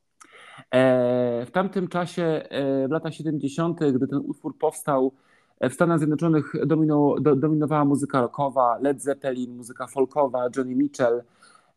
E, 0.71 1.45
w 1.45 1.51
tamtym 1.51 1.87
czasie, 1.87 2.41
w 2.87 2.91
latach 2.91 3.13
70., 3.13 3.79
gdy 3.93 4.07
ten 4.07 4.19
utwór 4.19 4.57
powstał, 4.57 5.13
w 5.61 5.73
Stanach 5.73 5.99
Zjednoczonych 5.99 6.53
dominowała 7.35 7.85
muzyka 7.85 8.21
rockowa, 8.21 8.77
Led 8.81 9.01
Zeppelin, 9.01 9.55
muzyka 9.55 9.87
folkowa, 9.87 10.47
Johnny 10.57 10.75
Mitchell, 10.75 11.23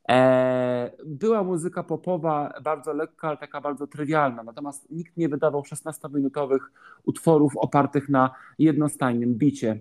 E, 0.08 0.90
była 1.06 1.42
muzyka 1.42 1.82
popowa, 1.82 2.60
bardzo 2.64 2.92
lekka, 2.92 3.28
ale 3.28 3.36
taka 3.36 3.60
bardzo 3.60 3.86
trywialna. 3.86 4.42
Natomiast 4.42 4.90
nikt 4.90 5.16
nie 5.16 5.28
wydawał 5.28 5.62
16-minutowych 5.62 6.60
utworów 7.04 7.56
opartych 7.56 8.08
na 8.08 8.30
jednostajnym 8.58 9.34
bicie. 9.34 9.80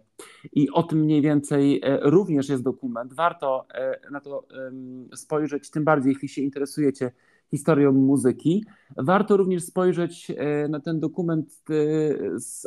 I 0.54 0.70
o 0.70 0.84
tym 0.84 1.00
mniej 1.00 1.22
więcej 1.22 1.82
e, 1.84 2.00
również 2.02 2.50
jest 2.50 2.64
dokument. 2.64 3.14
Warto 3.14 3.66
e, 3.74 4.12
na 4.12 4.20
to 4.22 4.48
spojrzeć, 5.16 5.70
tym 5.70 5.84
bardziej 5.84 6.14
jeśli 6.14 6.30
się 6.30 6.42
interesujecie 6.42 7.12
historią 7.52 7.92
muzyki. 7.92 8.66
Warto 8.98 9.38
również 9.38 9.64
spojrzeć 9.64 10.32
na 10.70 10.80
ten 10.80 11.00
dokument 11.00 11.62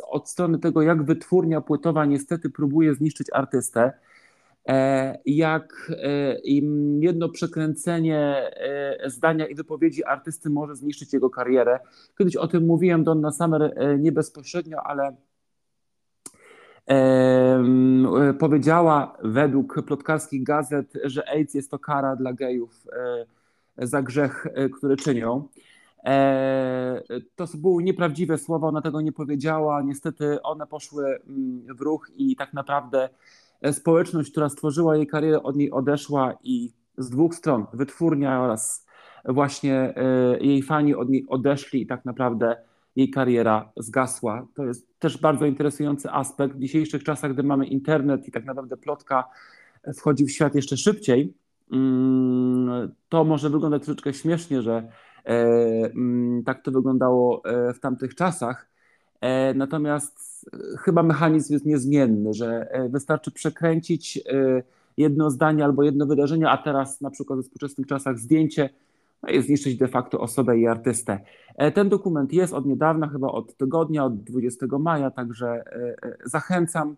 od 0.07 0.29
strony 0.29 0.59
tego, 0.59 0.81
jak 0.81 1.03
wytwórnia 1.03 1.61
płytowa 1.61 2.05
niestety 2.05 2.49
próbuje 2.49 2.95
zniszczyć 2.95 3.27
artystę. 3.33 3.91
E, 4.67 5.17
jak 5.25 5.91
e, 6.03 6.39
jedno 6.99 7.29
przekręcenie 7.29 8.17
e, 8.19 9.09
zdania 9.09 9.47
i 9.47 9.55
wypowiedzi 9.55 10.03
artysty 10.03 10.49
może 10.49 10.75
zniszczyć 10.75 11.13
jego 11.13 11.29
karierę. 11.29 11.79
Kiedyś 12.17 12.35
o 12.35 12.47
tym 12.47 12.65
mówiłem 12.65 13.03
Donna 13.03 13.31
Summer 13.31 13.75
nie 13.99 14.11
bezpośrednio, 14.11 14.83
ale 14.83 15.15
powiedziała 18.39 19.17
według 19.23 19.85
plotkarskich 19.87 20.43
gazet, 20.43 20.93
że 21.03 21.29
AIDS 21.29 21.53
jest 21.53 21.71
to 21.71 21.79
kara 21.79 22.15
dla 22.15 22.33
gejów 22.33 22.87
za 23.77 24.01
grzech, 24.01 24.47
który 24.77 24.97
czynią. 24.97 25.47
To 27.35 27.45
były 27.55 27.83
nieprawdziwe 27.83 28.37
słowa, 28.37 28.67
ona 28.67 28.81
tego 28.81 29.01
nie 29.01 29.11
powiedziała. 29.11 29.81
Niestety 29.81 30.41
one 30.41 30.67
poszły 30.67 31.19
w 31.77 31.81
ruch 31.81 32.09
i 32.15 32.35
tak 32.35 32.53
naprawdę 32.53 33.09
E, 33.61 33.73
społeczność, 33.73 34.31
która 34.31 34.49
stworzyła 34.49 34.95
jej 34.95 35.07
karierę, 35.07 35.43
od 35.43 35.55
niej 35.55 35.71
odeszła 35.71 36.37
i 36.43 36.71
z 36.97 37.09
dwóch 37.09 37.35
stron, 37.35 37.65
wytwórnia 37.73 38.41
oraz 38.41 38.85
właśnie 39.25 39.93
e, 39.95 40.37
jej 40.39 40.63
fani 40.63 40.95
od 40.95 41.09
niej 41.09 41.25
odeszli 41.27 41.81
i 41.81 41.87
tak 41.87 42.05
naprawdę 42.05 42.57
jej 42.95 43.09
kariera 43.09 43.71
zgasła. 43.77 44.47
To 44.53 44.65
jest 44.65 44.99
też 44.99 45.17
bardzo 45.17 45.45
interesujący 45.45 46.11
aspekt 46.11 46.55
w 46.55 46.59
dzisiejszych 46.59 47.03
czasach, 47.03 47.33
gdy 47.33 47.43
mamy 47.43 47.65
internet 47.65 48.27
i 48.27 48.31
tak 48.31 48.45
naprawdę 48.45 48.77
plotka 48.77 49.23
wchodzi 49.97 50.25
w 50.25 50.31
świat 50.31 50.55
jeszcze 50.55 50.77
szybciej. 50.77 51.33
Mm, 51.71 52.91
to 53.09 53.23
może 53.23 53.49
wyglądać 53.49 53.83
troszeczkę 53.83 54.13
śmiesznie, 54.13 54.61
że 54.61 54.87
e, 55.25 55.31
mm, 55.95 56.43
tak 56.43 56.63
to 56.63 56.71
wyglądało 56.71 57.41
w 57.73 57.79
tamtych 57.79 58.15
czasach, 58.15 58.75
E, 59.25 59.53
natomiast 59.53 60.45
e, 60.53 60.77
chyba 60.77 61.03
mechanizm 61.03 61.53
jest 61.53 61.65
niezmienny, 61.65 62.33
że 62.33 62.71
e, 62.71 62.89
wystarczy 62.89 63.31
przekręcić 63.31 64.19
jedno 64.97 65.29
zdanie 65.29 65.65
albo 65.65 65.83
jedno 65.83 66.05
wydarzenie, 66.05 66.49
a 66.49 66.57
teraz 66.57 67.01
na 67.01 67.09
przykład 67.09 67.39
w 67.39 67.43
współczesnych 67.43 67.87
czasach 67.87 68.19
zdjęcie 68.19 68.69
no 69.23 69.29
i 69.29 69.41
zniszczyć 69.41 69.77
de 69.77 69.87
facto 69.87 70.19
osobę 70.19 70.57
i 70.57 70.67
artystę. 70.67 71.19
Ten 71.73 71.89
dokument 71.89 72.33
jest 72.33 72.53
od 72.53 72.65
niedawna, 72.65 73.07
chyba 73.07 73.27
od 73.27 73.57
tygodnia, 73.57 74.05
od 74.05 74.23
20 74.23 74.65
maja, 74.79 75.11
także 75.11 75.63
zachęcam. 76.25 76.95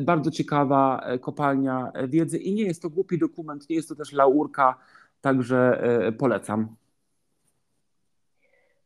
Bardzo 0.00 0.30
ciekawa 0.30 1.06
kopalnia 1.20 1.92
wiedzy 2.08 2.38
i 2.38 2.54
nie 2.54 2.62
jest 2.62 2.82
to 2.82 2.90
głupi 2.90 3.18
dokument, 3.18 3.70
nie 3.70 3.76
jest 3.76 3.88
to 3.88 3.94
też 3.94 4.12
laurka, 4.12 4.78
także 5.20 5.82
polecam. 6.18 6.76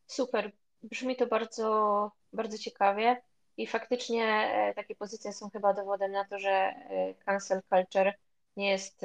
Super. 0.06 0.52
Brzmi 0.82 1.16
to 1.16 1.26
bardzo, 1.26 2.10
bardzo 2.32 2.58
ciekawie 2.58 3.22
i 3.56 3.66
faktycznie 3.66 4.24
e, 4.24 4.74
takie 4.74 4.94
pozycje 4.94 5.32
są 5.32 5.50
chyba 5.50 5.74
dowodem 5.74 6.12
na 6.12 6.24
to, 6.24 6.38
że 6.38 6.50
e, 6.50 7.14
cancel 7.14 7.62
culture 7.70 8.12
nie 8.56 8.70
jest 8.70 9.04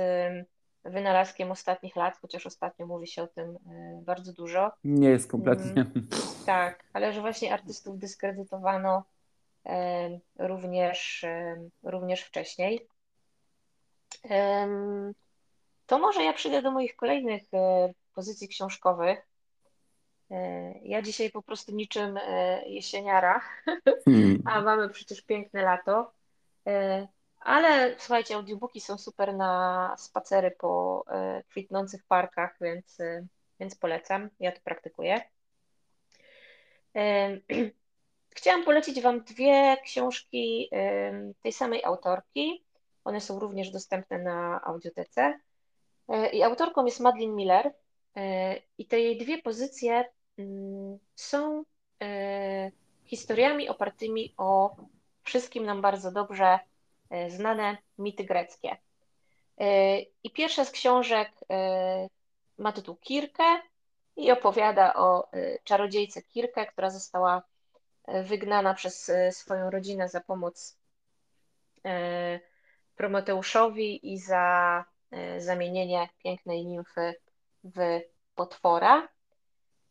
wynalazkiem 0.83 1.51
ostatnich 1.51 1.95
lat, 1.95 2.17
chociaż 2.21 2.45
ostatnio 2.45 2.87
mówi 2.87 3.07
się 3.07 3.23
o 3.23 3.27
tym 3.27 3.49
e, 3.49 4.01
bardzo 4.05 4.33
dużo. 4.33 4.71
Nie 4.83 5.09
jest 5.09 5.31
kompletnie. 5.31 5.81
Mm, 5.81 6.07
tak, 6.45 6.83
ale 6.93 7.13
że 7.13 7.21
właśnie 7.21 7.53
artystów 7.53 7.99
dyskredytowano 7.99 9.03
również, 10.39 11.25
również 11.83 12.21
wcześniej. 12.21 12.87
To 15.85 15.99
może 15.99 16.23
ja 16.23 16.33
przyjdę 16.33 16.61
do 16.61 16.71
moich 16.71 16.95
kolejnych 16.95 17.43
pozycji 18.13 18.47
książkowych. 18.47 19.27
E, 20.31 20.73
ja 20.83 21.01
dzisiaj 21.01 21.31
po 21.31 21.41
prostu 21.41 21.75
niczym 21.75 22.17
e, 22.17 22.61
jesieniara, 22.69 23.41
hmm. 24.05 24.43
a 24.45 24.61
mamy 24.61 24.89
przecież 24.89 25.21
piękne 25.21 25.61
lato. 25.61 26.13
E, 26.67 27.07
ale 27.39 27.95
słuchajcie, 27.99 28.35
audiobooki 28.35 28.81
są 28.81 28.97
super 28.97 29.35
na 29.35 29.95
spacery 29.97 30.51
po 30.51 31.03
kwitnących 31.49 32.03
parkach, 32.07 32.55
więc, 32.61 32.97
więc 33.59 33.75
polecam. 33.75 34.29
Ja 34.39 34.51
to 34.51 34.59
praktykuję. 34.63 35.21
Chciałam 38.37 38.63
polecić 38.63 39.01
Wam 39.01 39.23
dwie 39.23 39.77
książki 39.83 40.69
tej 41.43 41.51
samej 41.51 41.83
autorki. 41.83 42.65
One 43.03 43.21
są 43.21 43.39
również 43.39 43.71
dostępne 43.71 44.19
na 44.19 44.61
audiotece. 44.63 45.39
I 46.33 46.43
autorką 46.43 46.85
jest 46.85 46.99
Madeline 46.99 47.35
Miller. 47.35 47.73
I 48.77 48.85
te 48.85 48.99
jej 48.99 49.17
dwie 49.17 49.41
pozycje 49.41 50.05
Mm, 50.37 50.99
są 51.15 51.63
e, 52.01 52.71
historiami 53.05 53.69
opartymi 53.69 54.33
o 54.37 54.75
wszystkim 55.23 55.65
nam 55.65 55.81
bardzo 55.81 56.11
dobrze 56.11 56.59
e, 57.09 57.29
znane 57.29 57.77
mity 57.97 58.23
greckie. 58.23 58.77
E, 59.57 59.99
I 59.99 60.31
pierwsza 60.33 60.65
z 60.65 60.71
książek 60.71 61.31
ma 62.57 62.71
tytuł 62.71 62.95
Kirkę 62.95 63.43
i 64.15 64.31
opowiada 64.31 64.93
o 64.93 65.29
czarodziejce 65.63 66.21
Kirkę, 66.21 66.65
która 66.65 66.89
została 66.89 67.43
wygnana 68.23 68.73
przez 68.73 69.11
swoją 69.31 69.69
rodzinę 69.69 70.09
za 70.09 70.21
pomoc 70.21 70.77
Prometeuszowi 72.95 74.13
i 74.13 74.19
za 74.19 74.85
zamienienie 75.37 76.09
pięknej 76.23 76.65
nimfy 76.65 77.13
w 77.63 78.01
potwora. 78.35 79.07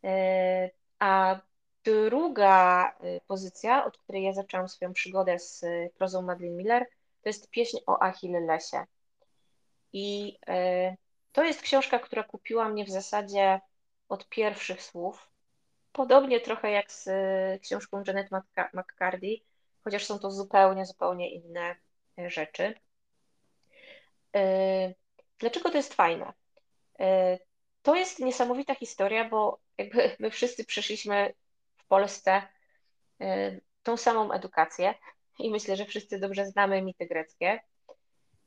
E, 0.05 0.71
a 0.99 1.41
druga 1.85 2.89
e, 3.01 3.21
pozycja, 3.21 3.85
od 3.85 3.99
której 3.99 4.23
ja 4.23 4.33
zaczęłam 4.33 4.69
swoją 4.69 4.93
przygodę 4.93 5.39
z 5.39 5.65
e, 5.65 5.89
prozą 5.99 6.23
Madeline 6.23 6.57
Miller, 6.57 6.87
to 7.23 7.29
jest 7.29 7.51
pieśń 7.51 7.77
o 7.87 8.03
Achillesie. 8.03 8.85
I 9.93 10.39
to 11.33 11.45
jest 11.45 11.63
książka, 11.63 11.99
która 11.99 12.23
kupiła 12.23 12.69
mnie 12.69 12.85
w 12.85 12.91
zasadzie 12.91 13.61
od 14.09 14.29
pierwszych 14.29 14.83
słów. 14.83 15.31
Podobnie 15.97 16.41
trochę 16.41 16.71
jak 16.71 16.93
z 16.93 17.09
książką 17.63 18.03
Janet 18.07 18.29
McCarthy, 18.73 19.37
chociaż 19.85 20.05
są 20.05 20.19
to 20.19 20.31
zupełnie, 20.31 20.87
zupełnie 20.87 21.35
inne 21.35 21.77
rzeczy. 22.19 22.75
Dlaczego 25.39 25.71
to 25.71 25.77
jest 25.77 25.95
fajne? 25.95 26.33
To 27.83 27.95
jest 27.95 28.19
niesamowita 28.19 28.75
historia, 28.75 29.29
bo 29.29 29.61
jakby 29.79 30.17
my 30.21 30.31
wszyscy 30.31 30.65
przeszliśmy 30.65 31.35
w 31.77 31.87
Polsce 31.87 32.43
y, 33.21 33.61
tą 33.83 33.97
samą 33.97 34.33
edukację 34.33 34.95
i 35.39 35.51
myślę, 35.51 35.77
że 35.77 35.85
wszyscy 35.85 36.19
dobrze 36.19 36.47
znamy 36.47 36.83
mity 36.83 37.07
greckie. 37.07 37.61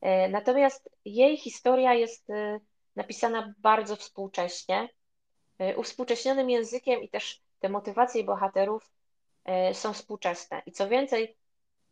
Y, 0.05 0.29
natomiast 0.29 0.89
jej 1.05 1.37
historia 1.37 1.93
jest 1.93 2.29
y, 2.29 2.59
napisana 2.95 3.53
bardzo 3.57 3.95
współcześnie, 3.95 4.89
uwspółcześnionym 5.75 6.49
językiem 6.49 7.01
i 7.01 7.09
też 7.09 7.41
te 7.59 7.69
motywacje 7.69 8.23
bohaterów 8.23 8.91
są 9.73 9.93
współczesne. 9.93 10.61
I 10.65 10.71
co 10.71 10.89
więcej, 10.89 11.37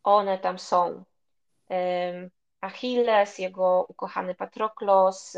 one 0.03 0.37
tam 0.37 0.59
są. 0.59 1.03
Achilles, 2.61 3.39
jego 3.39 3.85
ukochany 3.89 4.35
Patroklos, 4.35 5.37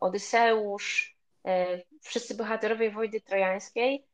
Odyseusz, 0.00 1.16
e, 1.46 1.82
wszyscy 2.02 2.34
bohaterowie 2.34 2.90
wojny 2.90 3.20
trojańskiej, 3.20 4.06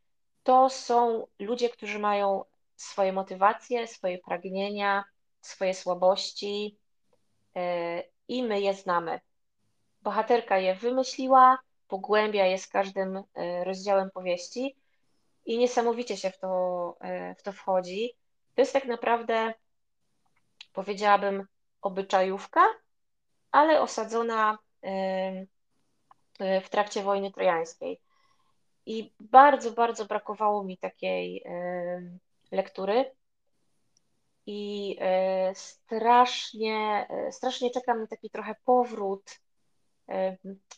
to 0.43 0.71
są 0.71 1.27
ludzie, 1.39 1.69
którzy 1.69 1.99
mają 1.99 2.45
swoje 2.77 3.12
motywacje, 3.12 3.87
swoje 3.87 4.19
pragnienia, 4.19 5.05
swoje 5.41 5.75
słabości 5.75 6.79
e, 7.57 8.03
i 8.29 8.43
my 8.43 8.61
je 8.61 8.75
znamy. 8.75 9.21
Bohaterka 10.03 10.59
je 10.59 10.75
wymyśliła, 10.75 11.59
pogłębia 11.91 12.47
je 12.47 12.59
z 12.59 12.69
każdym 12.69 13.17
e, 13.17 13.65
rozdziałem 13.65 14.11
powieści 14.11 14.77
i 15.47 15.59
niesamowicie 15.59 16.17
się 16.17 16.31
w 16.31 16.39
to, 16.39 16.97
w 17.39 17.43
to 17.43 17.53
wchodzi. 17.53 18.13
To 18.55 18.63
jest 18.63 18.73
tak 18.73 18.85
naprawdę, 18.85 19.55
powiedziałabym, 20.73 21.47
obyczajówka, 21.83 22.65
ale 23.53 23.81
osadzona 23.81 24.59
w 26.39 26.69
trakcie 26.71 27.03
wojny 27.03 27.33
trojańskiej. 27.33 28.01
I 28.87 29.13
bardzo, 29.21 29.71
bardzo 29.71 30.05
brakowało 30.05 30.65
mi 30.65 30.79
takiej 30.79 31.45
lektury. 32.53 33.13
I 34.47 34.97
e, 35.01 35.55
strasznie, 35.55 37.07
e, 37.11 37.33
strasznie 37.33 37.71
czekam 37.71 38.01
na 38.01 38.07
taki 38.07 38.31
trochę 38.31 38.55
powrót 38.65 39.41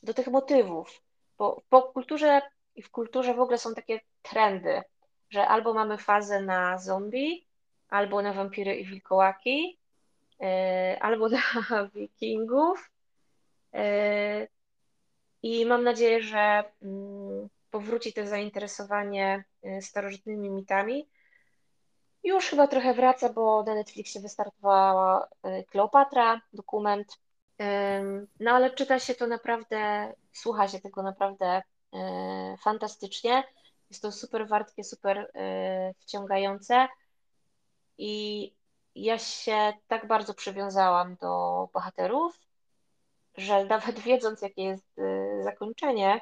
do 0.02 0.14
tych 0.14 0.28
motywów, 0.28 1.02
bo 1.38 1.60
w 1.60 1.68
popkulturze 1.68 2.42
i 2.74 2.82
w 2.82 2.90
kulturze 2.90 3.34
w 3.34 3.40
ogóle 3.40 3.58
są 3.58 3.74
takie 3.74 4.00
trendy, 4.22 4.82
że 5.30 5.48
albo 5.48 5.74
mamy 5.74 5.98
fazę 5.98 6.40
na 6.40 6.78
zombie, 6.78 7.46
albo 7.88 8.22
na 8.22 8.32
wampiry 8.32 8.76
i 8.76 8.84
wilkołaki, 8.84 9.78
e, 10.40 10.98
albo 11.00 11.28
na 11.36 11.42
wikingów. 11.94 12.90
E, 13.74 14.48
I 15.42 15.66
mam 15.66 15.84
nadzieję, 15.84 16.22
że 16.22 16.64
mm, 16.82 17.48
powróci 17.70 18.12
to 18.12 18.26
zainteresowanie 18.26 19.44
e, 19.62 19.82
starożytnymi 19.82 20.50
mitami. 20.50 21.08
Już 22.24 22.46
chyba 22.46 22.66
trochę 22.66 22.94
wraca, 22.94 23.32
bo 23.32 23.62
na 23.62 23.74
Netflixie 23.74 24.20
wystartowała 24.20 25.28
Kleopatra, 25.70 26.40
dokument. 26.52 27.21
No 28.40 28.50
ale 28.50 28.70
czyta 28.70 28.98
się 28.98 29.14
to 29.14 29.26
naprawdę, 29.26 30.12
słucha 30.32 30.68
się 30.68 30.80
tego 30.80 31.02
naprawdę 31.02 31.62
fantastycznie. 32.62 33.44
Jest 33.90 34.02
to 34.02 34.12
super 34.12 34.48
wartkie, 34.48 34.84
super 34.84 35.32
wciągające. 36.00 36.88
I 37.98 38.54
ja 38.94 39.18
się 39.18 39.72
tak 39.88 40.06
bardzo 40.06 40.34
przywiązałam 40.34 41.16
do 41.16 41.68
bohaterów, 41.72 42.40
że 43.36 43.64
nawet 43.74 44.00
wiedząc, 44.00 44.42
jakie 44.42 44.62
jest 44.62 44.98
y, 44.98 45.42
zakończenie, 45.42 46.20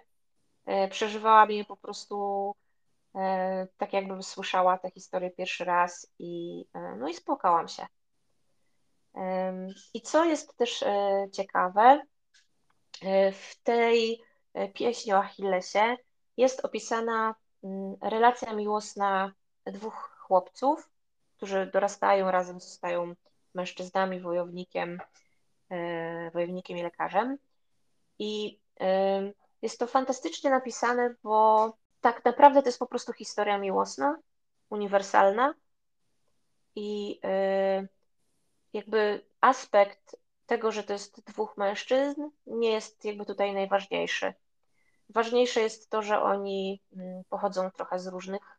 przeżywałam 0.91 1.51
je 1.51 1.65
po 1.65 1.77
prostu 1.77 2.55
tak, 3.77 3.93
jakbym 3.93 4.23
słyszała 4.23 4.79
tę 4.79 4.91
historię 4.91 5.31
pierwszy 5.31 5.65
raz 5.65 6.07
i, 6.19 6.65
no 6.99 7.09
i 7.09 7.15
spłakałam 7.15 7.69
się. 7.69 7.87
I 9.95 10.03
co 10.03 10.25
jest 10.25 10.57
też 10.57 10.85
ciekawe, 11.33 12.03
w 13.33 13.63
tej 13.63 14.23
pieśni 14.75 15.13
o 15.13 15.19
Achillesie 15.19 15.97
jest 16.37 16.65
opisana 16.65 17.35
mm, 17.65 17.97
relacja 18.03 18.53
miłosna 18.55 19.33
dwóch 19.67 20.17
chłopców, 20.19 20.91
którzy 21.37 21.71
dorastają 21.73 22.31
razem, 22.31 22.61
zostają 22.61 23.15
mężczyznami, 23.55 24.21
wojownikiem, 24.21 24.99
e, 25.71 26.31
wojownikiem 26.31 26.79
i 26.79 26.83
lekarzem. 26.83 27.37
I 28.19 28.61
e, 28.81 29.33
jest 29.63 29.79
to 29.79 29.87
fantastycznie 29.87 30.51
napisane, 30.51 31.15
bo 31.23 31.73
tak 32.01 32.25
naprawdę 32.25 32.63
to 32.63 32.69
jest 32.69 32.79
po 32.79 32.87
prostu 32.87 33.13
historia 33.13 33.59
miłosna, 33.59 34.19
uniwersalna 34.71 35.55
i 36.77 37.21
e, 37.25 37.89
jakby 38.73 39.25
aspekt 39.41 40.17
tego, 40.47 40.73
że 40.73 40.83
to 40.83 40.93
jest 40.93 41.25
dwóch 41.25 41.57
mężczyzn, 41.57 42.23
nie 42.47 42.73
jest 42.73 43.05
jakby 43.05 43.27
tutaj 43.27 43.55
najważniejszy. 43.55 44.35
Ważniejsze 45.09 45.61
jest 45.61 45.91
to, 45.91 46.03
że 46.03 46.23
oni 46.23 46.83
mm, 46.97 47.23
pochodzą 47.29 47.71
trochę 47.71 47.99
z 47.99 48.07
różnych 48.07 48.59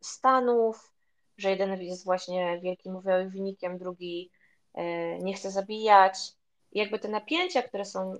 stanów, 0.00 0.92
że 1.36 1.50
jeden 1.50 1.82
jest 1.82 2.04
właśnie 2.04 2.60
wielkim 2.60 3.00
wojownikiem, 3.00 3.78
drugi 3.78 4.30
e, 4.74 5.18
nie 5.18 5.34
chce 5.34 5.50
zabijać. 5.50 6.32
Jakby 6.72 6.98
te 6.98 7.08
napięcia, 7.08 7.62
które 7.62 7.84
są 7.84 8.14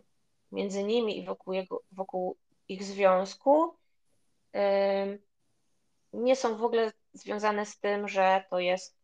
między 0.53 0.85
nimi 0.85 1.19
i 1.19 1.25
wokół, 1.25 1.53
jego, 1.53 1.83
wokół 1.93 2.37
ich 2.69 2.85
związku, 2.85 3.75
e, 4.55 5.19
nie 6.13 6.37
są 6.37 6.57
w 6.57 6.65
ogóle 6.65 6.93
związane 7.13 7.67
z 7.67 7.79
tym, 7.79 8.09
że 8.09 8.45
to 8.51 8.59
jest 8.59 9.01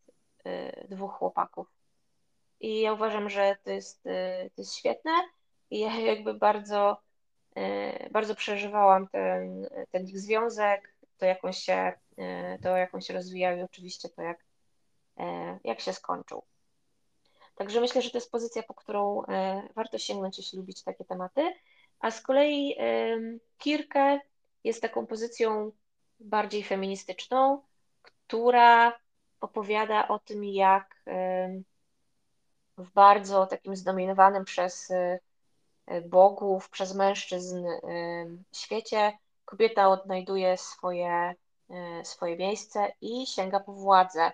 dwóch 0.89 1.13
chłopaków. 1.13 1.76
I 2.67 2.81
ja 2.81 2.93
uważam, 2.93 3.31
że 3.31 3.57
to 3.65 3.71
jest, 3.71 4.03
to 4.55 4.61
jest 4.63 4.75
świetne 4.77 5.13
i 5.71 5.79
ja 5.79 6.01
jakby 6.01 6.35
bardzo, 6.35 6.97
bardzo 8.11 8.35
przeżywałam 8.35 9.09
ten, 9.09 9.69
ten 9.91 10.07
ich 10.07 10.19
związek, 10.19 10.95
to 11.19 11.27
jak 11.27 11.45
on 11.45 11.53
się, 11.53 11.93
e, 12.17 12.59
to 12.59 12.77
jak 12.77 12.95
on 12.95 13.01
się 13.01 13.15
rozwijał 13.15 13.57
i 13.57 13.63
oczywiście 13.63 14.09
to 14.09 14.23
jak, 14.23 14.45
jak 15.65 15.81
się 15.81 15.93
skończył. 15.93 16.43
Także 17.55 17.81
myślę, 17.81 18.03
że 18.03 18.11
to 18.11 18.17
jest 18.17 18.31
pozycja, 18.31 18.63
po 18.63 18.75
którą 18.75 19.23
warto 19.75 19.99
sięgnąć, 19.99 20.39
jeśli 20.39 20.59
lubicie 20.59 20.83
takie 20.85 21.05
tematy. 21.05 21.53
A 22.01 22.11
z 22.11 22.21
kolei 22.21 22.77
Kirkę 23.59 24.21
jest 24.65 24.83
taką 24.83 25.07
pozycją 25.07 25.73
bardziej 26.21 26.65
feministyczną, 26.65 27.63
która 28.03 28.99
opowiada 29.41 30.09
o 30.09 30.19
tym, 30.19 30.45
jak 30.45 31.03
w 32.79 32.93
bardzo 32.93 33.47
takim 33.47 33.77
zdominowanym 33.77 34.45
przez 34.45 34.93
bogów, 36.05 36.71
przez 36.71 36.95
mężczyzn 36.95 37.67
świecie 38.53 39.19
kobieta 39.45 39.89
odnajduje 39.89 40.57
swoje, 40.57 41.35
swoje 42.03 42.37
miejsce 42.37 42.93
i 43.01 43.27
sięga 43.27 43.61
po 43.61 43.73
władzę 43.73 44.33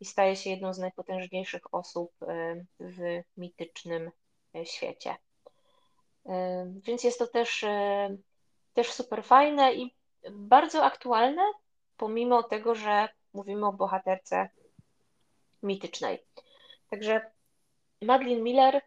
i 0.00 0.04
staje 0.04 0.36
się 0.36 0.50
jedną 0.50 0.74
z 0.74 0.78
najpotężniejszych 0.78 1.74
osób 1.74 2.12
w 2.80 3.22
mitycznym 3.36 4.10
świecie. 4.64 5.16
Więc 6.66 7.04
jest 7.04 7.18
to 7.18 7.26
też, 7.26 7.64
też 8.74 8.92
super 8.92 9.24
fajne 9.24 9.74
i 9.74 9.94
bardzo 10.30 10.84
aktualne, 10.84 11.42
pomimo 11.96 12.42
tego, 12.42 12.74
że 12.74 13.08
mówimy 13.32 13.66
o 13.66 13.72
bohaterce 13.72 14.48
mitycznej. 15.62 16.24
Także 16.90 17.30
Madeline 18.02 18.42
Miller 18.42 18.80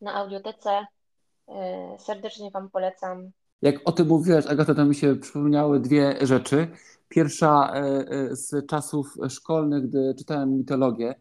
na 0.00 0.14
audiotece 0.14 0.86
serdecznie 1.98 2.50
Wam 2.50 2.70
polecam 2.70 3.32
jak 3.62 3.80
o 3.84 3.92
tym 3.92 4.08
mówiłaś, 4.08 4.46
Agata, 4.46 4.74
to 4.74 4.84
mi 4.84 4.94
się 4.94 5.16
przypomniały 5.16 5.80
dwie 5.80 6.16
rzeczy. 6.26 6.68
Pierwsza 7.08 7.72
e, 7.74 7.78
e, 7.80 8.36
z 8.36 8.66
czasów 8.66 9.16
szkolnych, 9.28 9.88
gdy 9.88 10.14
czytałem 10.18 10.56
mitologię. 10.56 11.14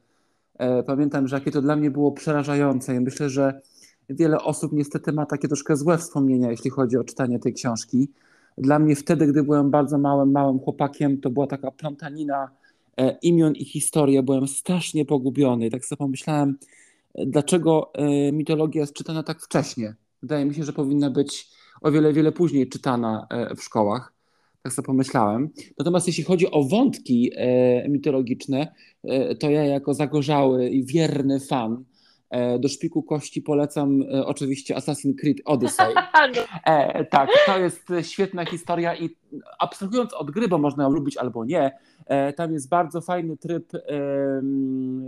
E, 0.57 0.83
pamiętam, 0.83 1.27
że 1.27 1.35
jakie 1.35 1.51
to 1.51 1.61
dla 1.61 1.75
mnie 1.75 1.91
było 1.91 2.11
przerażające 2.11 2.95
i 2.95 2.99
myślę, 2.99 3.29
że 3.29 3.61
wiele 4.09 4.37
osób 4.43 4.73
niestety 4.73 5.11
ma 5.11 5.25
takie 5.25 5.47
troszkę 5.47 5.75
złe 5.75 5.97
wspomnienia, 5.97 6.51
jeśli 6.51 6.69
chodzi 6.69 6.97
o 6.97 7.03
czytanie 7.03 7.39
tej 7.39 7.53
książki. 7.53 8.09
Dla 8.57 8.79
mnie 8.79 8.95
wtedy, 8.95 9.27
gdy 9.27 9.43
byłem 9.43 9.71
bardzo 9.71 9.97
małym, 9.97 10.31
małym 10.31 10.59
chłopakiem, 10.59 11.21
to 11.21 11.29
była 11.29 11.47
taka 11.47 11.71
plątanina 11.71 12.49
imion 13.21 13.53
i 13.53 13.65
historii. 13.65 14.23
Byłem 14.23 14.47
strasznie 14.47 15.05
pogubiony. 15.05 15.69
Tak 15.69 15.85
sobie 15.85 15.97
pomyślałem, 15.97 16.57
dlaczego 17.17 17.91
mitologia 18.33 18.81
jest 18.81 18.93
czytana 18.93 19.23
tak 19.23 19.41
wcześnie. 19.41 19.95
Wydaje 20.21 20.45
mi 20.45 20.55
się, 20.55 20.63
że 20.63 20.73
powinna 20.73 21.09
być 21.09 21.49
o 21.81 21.91
wiele, 21.91 22.13
wiele 22.13 22.31
później 22.31 22.69
czytana 22.69 23.27
e, 23.29 23.55
w 23.55 23.63
szkołach. 23.63 24.13
Tak 24.63 24.73
sobie 24.73 24.85
pomyślałem. 24.85 25.49
Natomiast 25.77 26.07
jeśli 26.07 26.23
chodzi 26.23 26.51
o 26.51 26.63
wątki 26.63 27.31
e, 27.35 27.89
mitologiczne, 27.89 28.73
e, 29.03 29.35
to 29.35 29.49
ja 29.49 29.65
jako 29.65 29.93
zagorzały 29.93 30.69
i 30.69 30.85
wierny 30.85 31.39
fan 31.39 31.83
do 32.59 32.67
szpiku 32.67 33.03
kości 33.03 33.41
polecam 33.41 34.03
oczywiście 34.25 34.75
Assassin's 34.75 35.15
Creed 35.19 35.37
Odyssey. 35.45 35.93
No. 36.35 36.41
E, 36.65 37.05
tak, 37.05 37.29
to 37.45 37.59
jest 37.59 37.91
świetna 38.01 38.45
historia 38.45 38.95
i 38.95 39.09
abstrahując 39.59 40.13
od 40.13 40.31
gry, 40.31 40.47
bo 40.47 40.57
można 40.57 40.83
ją 40.83 40.89
lubić 40.89 41.17
albo 41.17 41.45
nie, 41.45 41.71
e, 42.05 42.33
tam 42.33 42.53
jest 42.53 42.69
bardzo 42.69 43.01
fajny 43.01 43.37
tryb 43.37 43.75
e, 43.75 43.79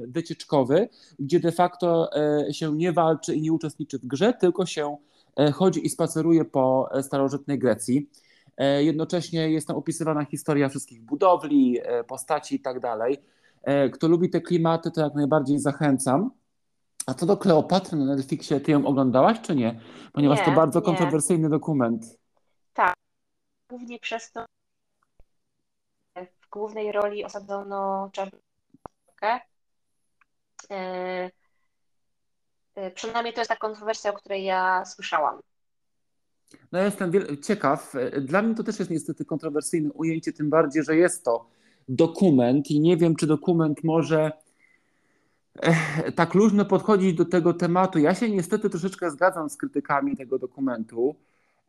wycieczkowy, 0.07 0.89
gdzie 1.19 1.39
de 1.39 1.51
facto 1.51 2.09
się 2.51 2.75
nie 2.75 2.91
walczy 2.91 3.35
i 3.35 3.41
nie 3.41 3.53
uczestniczy 3.53 3.99
w 3.99 4.05
grze, 4.05 4.33
tylko 4.33 4.65
się 4.65 4.97
E, 5.39 5.51
chodzi 5.51 5.85
i 5.85 5.89
spaceruje 5.89 6.45
po 6.45 6.89
e, 6.91 7.03
starożytnej 7.03 7.59
Grecji. 7.59 8.09
E, 8.57 8.83
jednocześnie 8.83 9.51
jest 9.51 9.67
tam 9.67 9.75
opisywana 9.75 10.25
historia 10.25 10.69
wszystkich 10.69 11.01
budowli, 11.01 11.79
postaci 12.07 12.55
i 12.55 12.59
tak 12.59 12.79
dalej. 12.79 13.17
Kto 13.93 14.07
lubi 14.07 14.29
te 14.29 14.41
klimaty, 14.41 14.91
to 14.91 15.01
jak 15.01 15.15
najbardziej 15.15 15.59
zachęcam. 15.59 16.31
A 17.09 17.13
co 17.13 17.25
do 17.25 17.37
Kleopatry 17.37 17.97
na 17.97 18.05
Netflixie, 18.05 18.59
ty 18.59 18.71
ją 18.71 18.85
oglądałaś 18.85 19.41
czy 19.41 19.55
nie? 19.55 19.79
Ponieważ 20.13 20.39
nie, 20.39 20.45
to 20.45 20.51
bardzo 20.51 20.79
nie. 20.79 20.85
kontrowersyjny 20.85 21.49
dokument. 21.49 22.17
Tak. 22.73 22.95
Głównie 23.69 23.99
przez 23.99 24.31
to 24.31 24.45
w 26.15 26.49
głównej 26.49 26.91
roli 26.91 27.25
osadzono 27.25 28.09
czarnkę. 28.13 29.39
Y, 32.77 32.91
przynajmniej 32.95 33.33
to 33.33 33.41
jest 33.41 33.49
ta 33.49 33.55
kontrowersja, 33.55 34.11
o 34.11 34.13
której 34.13 34.43
ja 34.43 34.85
słyszałam. 34.85 35.39
No 36.71 36.79
ja 36.79 36.85
jestem 36.85 37.11
ciekaw. 37.43 37.93
Dla 38.21 38.41
mnie 38.41 38.55
to 38.55 38.63
też 38.63 38.79
jest 38.79 38.91
niestety 38.91 39.25
kontrowersyjne 39.25 39.93
ujęcie, 39.93 40.33
tym 40.33 40.49
bardziej, 40.49 40.83
że 40.83 40.95
jest 40.95 41.25
to 41.25 41.49
dokument 41.89 42.71
i 42.71 42.79
nie 42.79 42.97
wiem, 42.97 43.15
czy 43.15 43.27
dokument 43.27 43.83
może 43.83 44.31
tak 46.15 46.33
luźno 46.33 46.65
podchodzić 46.65 47.13
do 47.13 47.25
tego 47.25 47.53
tematu. 47.53 47.99
Ja 47.99 48.15
się 48.15 48.29
niestety 48.29 48.69
troszeczkę 48.69 49.11
zgadzam 49.11 49.49
z 49.49 49.57
krytykami 49.57 50.17
tego 50.17 50.39
dokumentu. 50.39 51.15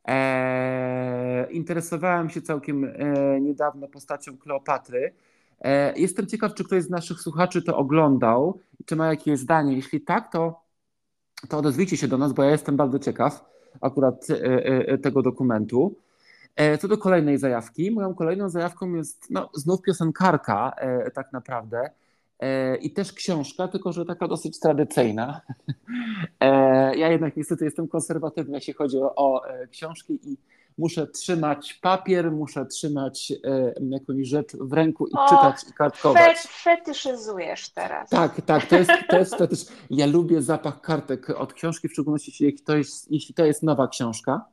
E, 0.09 1.49
interesowałem 1.51 2.31
się 2.31 2.43
całkiem 2.43 2.85
e, 2.85 3.41
niedawno 3.41 3.89
postacią 3.89 4.39
Kleopatry. 4.39 5.13
E, 5.61 5.99
jestem 5.99 6.27
ciekaw, 6.27 6.55
czy 6.55 6.65
ktoś 6.65 6.83
z 6.83 6.91
naszych 6.91 7.21
słuchaczy 7.21 7.63
to 7.63 7.77
oglądał, 7.77 8.61
czy 8.85 8.97
ma 8.97 9.07
jakieś 9.07 9.39
zdanie. 9.39 9.77
Jeśli 9.77 10.01
tak, 10.01 10.33
to 10.33 10.61
to 11.49 11.59
odezwijcie 11.59 11.97
się 11.97 12.09
do 12.09 12.19
nas, 12.19 12.33
bo 12.33 12.43
ja 12.43 12.51
jestem 12.51 12.77
bardzo 12.77 12.99
ciekaw. 12.99 13.51
akurat 13.81 14.27
tego 15.03 15.23
dokumentu. 15.23 15.97
Co 16.81 16.89
do 16.89 16.99
kolejnej 16.99 17.39
zajawki, 17.39 17.91
moją 17.91 18.15
kolejną 18.15 18.49
zajawką 18.49 18.95
jest 18.95 19.31
no, 19.31 19.51
znów 19.55 19.83
piosenkarka 19.83 20.73
tak 21.15 21.33
naprawdę 21.33 21.91
i 22.81 22.91
też 22.91 23.13
książka, 23.13 23.69
tylko 23.69 23.93
że 23.93 24.05
taka 24.05 24.29
dosyć 24.29 24.61
tradycyjna. 24.61 25.41
Ja 26.97 27.09
jednak 27.09 27.37
niestety 27.37 27.65
jestem 27.65 27.89
konserwatywny, 27.89 28.59
jeśli 28.59 28.73
chodzi 28.73 28.99
o, 28.99 29.15
o 29.15 29.43
książki 29.71 30.19
i 30.25 30.37
muszę 30.81 31.07
trzymać 31.07 31.75
papier, 31.75 32.33
muszę 32.33 32.67
trzymać 32.67 33.33
e, 33.45 33.73
jakąś 33.81 34.29
rzecz 34.29 34.57
w 34.57 34.73
ręku 34.73 35.07
i 35.07 35.13
o, 35.13 35.29
czytać 35.29 35.57
i 35.71 35.73
kartkować. 35.73 36.39
fetyszyzujesz 36.39 37.69
teraz. 37.69 38.11
Tak, 38.11 38.41
tak, 38.41 38.67
to 38.67 38.77
jest, 38.79 38.91
to 39.09 39.19
jest 39.19 39.35
fetys. 39.35 39.73
Ja 39.91 40.07
lubię 40.07 40.43
zapach 40.43 40.81
kartek 40.81 41.31
od 41.31 41.53
książki, 41.53 41.89
w 41.89 41.93
szczególności 41.93 42.45
jeśli 42.45 42.65
to 42.65 42.77
jest, 42.77 43.11
jeśli 43.11 43.35
to 43.35 43.45
jest 43.45 43.63
nowa 43.63 43.89
książka. 43.89 44.45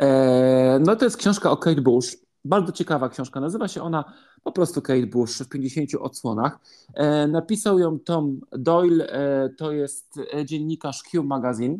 E, 0.00 0.78
no 0.80 0.96
to 0.96 1.04
jest 1.04 1.16
książka 1.16 1.50
o 1.50 1.56
Kate 1.56 1.80
Bush. 1.80 2.23
Bardzo 2.44 2.72
ciekawa 2.72 3.08
książka. 3.08 3.40
Nazywa 3.40 3.68
się 3.68 3.82
ona 3.82 4.04
po 4.42 4.52
prostu 4.52 4.82
Kate 4.82 5.06
Bush 5.06 5.38
w 5.38 5.48
50 5.48 5.94
odsłonach. 5.94 6.58
E, 6.94 7.26
napisał 7.26 7.78
ją 7.78 7.98
Tom 7.98 8.40
Doyle, 8.52 9.06
e, 9.12 9.48
to 9.48 9.72
jest 9.72 10.20
dziennikarz 10.44 11.02
Q 11.02 11.24
Magazine. 11.24 11.78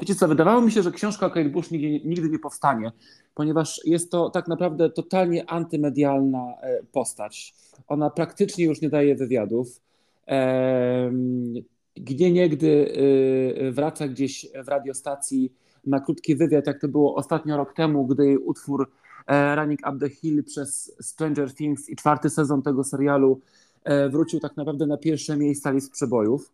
Wiecie 0.00 0.14
co, 0.14 0.28
wydawało 0.28 0.60
mi 0.62 0.72
się, 0.72 0.82
że 0.82 0.92
książka 0.92 1.26
o 1.26 1.30
Kate 1.30 1.48
Bush 1.48 1.70
nigdy, 1.70 2.08
nigdy 2.08 2.28
nie 2.28 2.38
powstanie, 2.38 2.92
ponieważ 3.34 3.80
jest 3.84 4.10
to 4.10 4.30
tak 4.30 4.48
naprawdę 4.48 4.90
totalnie 4.90 5.50
antymedialna 5.50 6.54
e, 6.60 6.82
postać. 6.92 7.54
Ona 7.88 8.10
praktycznie 8.10 8.64
już 8.64 8.80
nie 8.80 8.88
daje 8.88 9.14
wywiadów. 9.16 9.80
Gdzie 11.94 12.32
niegdy 12.32 12.92
e, 13.58 13.70
wraca 13.72 14.08
gdzieś 14.08 14.46
w 14.64 14.68
radiostacji 14.68 15.52
na 15.88 16.00
krótki 16.00 16.36
wywiad, 16.36 16.66
jak 16.66 16.80
to 16.80 16.88
było 16.88 17.14
ostatnio 17.14 17.56
rok 17.56 17.74
temu, 17.74 18.06
gdy 18.06 18.38
utwór 18.38 18.90
e, 19.26 19.56
Running 19.56 19.80
Up 19.88 19.98
the 19.98 20.10
Hill 20.10 20.44
przez 20.44 20.96
Stranger 21.00 21.54
Things 21.54 21.88
i 21.88 21.96
czwarty 21.96 22.30
sezon 22.30 22.62
tego 22.62 22.84
serialu 22.84 23.40
wrócił 24.10 24.40
tak 24.40 24.56
naprawdę 24.56 24.86
na 24.86 24.96
pierwsze 24.96 25.36
miejsca 25.36 25.70
list 25.70 25.92
przebojów. 25.92 26.52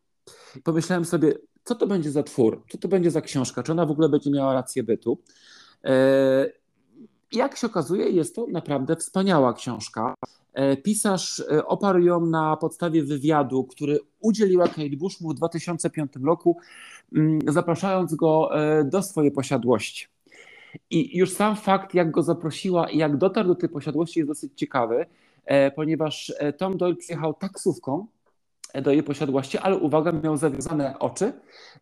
Pomyślałem 0.64 1.04
sobie, 1.04 1.34
co 1.64 1.74
to 1.74 1.86
będzie 1.86 2.10
za 2.10 2.22
twór, 2.22 2.62
co 2.68 2.78
to 2.78 2.88
będzie 2.88 3.10
za 3.10 3.20
książka, 3.20 3.62
czy 3.62 3.72
ona 3.72 3.86
w 3.86 3.90
ogóle 3.90 4.08
będzie 4.08 4.30
miała 4.30 4.54
rację 4.54 4.82
bytu. 4.82 5.18
E, 5.84 6.52
jak 7.32 7.56
się 7.56 7.66
okazuje, 7.66 8.08
jest 8.08 8.34
to 8.34 8.46
naprawdę 8.46 8.96
wspaniała 8.96 9.54
książka. 9.54 10.13
E, 10.54 10.76
pisarz 10.76 11.40
e, 11.40 11.66
oparł 11.66 11.98
ją 11.98 12.26
na 12.26 12.56
podstawie 12.56 13.02
wywiadu, 13.02 13.64
który 13.64 13.98
udzieliła 14.20 14.68
Kate 14.68 14.96
Bush 14.96 15.20
mu 15.20 15.30
w 15.30 15.34
2005 15.34 16.12
roku, 16.24 16.56
mm, 17.12 17.38
zapraszając 17.48 18.14
go 18.14 18.50
do 18.84 19.02
swojej 19.02 19.32
posiadłości. 19.32 20.06
I 20.90 21.18
już 21.18 21.32
sam 21.32 21.56
fakt, 21.56 21.94
jak 21.94 22.10
go 22.10 22.22
zaprosiła 22.22 22.90
i 22.90 22.98
jak 22.98 23.16
dotarł 23.16 23.48
do 23.48 23.54
tej 23.54 23.68
posiadłości, 23.68 24.20
jest 24.20 24.30
dosyć 24.30 24.52
ciekawy, 24.56 25.06
ponieważ 25.76 26.32
Tom 26.58 26.76
Doyle 26.76 26.96
przyjechał 26.96 27.34
taksówką 27.34 28.06
do 28.82 28.90
jej 28.90 29.02
posiadłości, 29.02 29.58
ale 29.58 29.76
uwaga, 29.76 30.12
miał 30.12 30.36
zawiązane 30.36 30.98
oczy, 30.98 31.32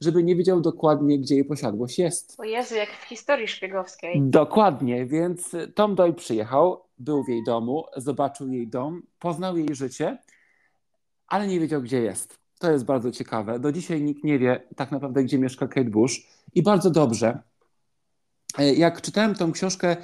żeby 0.01 0.23
nie 0.23 0.37
wiedział 0.37 0.61
dokładnie, 0.61 1.19
gdzie 1.19 1.35
jej 1.35 1.45
posiadłość 1.45 1.99
jest. 1.99 2.41
O 2.41 2.45
Jezu, 2.45 2.75
jak 2.75 2.89
w 2.91 3.05
historii 3.05 3.49
szpiegowskiej. 3.49 4.23
Dokładnie, 4.23 5.07
więc 5.07 5.57
Tom 5.75 5.95
Doyle 5.95 6.15
przyjechał, 6.15 6.81
był 7.03 7.25
w 7.25 7.29
jej 7.29 7.45
domu, 7.45 7.85
zobaczył 7.97 8.53
jej 8.53 8.69
dom, 8.69 9.03
poznał 9.19 9.57
jej 9.57 9.75
życie, 9.75 10.19
ale 11.27 11.47
nie 11.47 11.61
wiedział, 11.61 11.83
gdzie 11.83 12.03
jest. 12.03 12.39
To 12.59 12.73
jest 12.73 12.85
bardzo 12.85 13.13
ciekawe. 13.13 13.61
Do 13.61 13.73
dzisiaj 13.73 14.03
nikt 14.03 14.25
nie 14.25 14.39
wie 14.39 14.69
tak 14.77 14.91
naprawdę, 14.91 15.25
gdzie 15.25 15.39
mieszka 15.39 15.69
Kate 15.69 15.91
Bush 15.91 16.27
i 16.55 16.63
bardzo 16.63 16.91
dobrze. 16.91 17.43
E, 18.59 18.75
jak 18.75 19.03
czytałem 19.03 19.35
tą 19.35 19.53
książkę, 19.53 19.97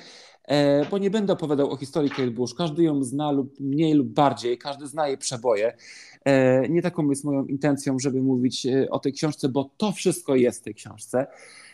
E, 0.49 0.87
bo 0.91 0.99
nie 0.99 1.11
będę 1.11 1.33
opowiadał 1.33 1.71
o 1.71 1.77
historii 1.77 2.11
Kate 2.11 2.31
Bush. 2.31 2.55
Każdy 2.55 2.83
ją 2.83 3.05
zna 3.05 3.33
lub 3.33 3.61
mniej 3.61 3.95
lub 3.95 4.09
bardziej, 4.09 4.59
każdy 4.59 4.87
zna 4.87 5.09
jej 5.09 5.19
przeboje. 5.19 5.77
E, 6.25 6.69
nie 6.69 6.83
taką 6.83 7.11
jest 7.11 7.25
moją 7.25 7.47
intencją, 7.47 7.99
żeby 7.99 8.23
mówić 8.23 8.67
o 8.91 8.99
tej 8.99 9.13
książce, 9.13 9.49
bo 9.49 9.71
to 9.77 9.93
wszystko 9.93 10.37
jest 10.37 10.61
w 10.61 10.65
tej 10.65 10.75
książce. 10.75 11.27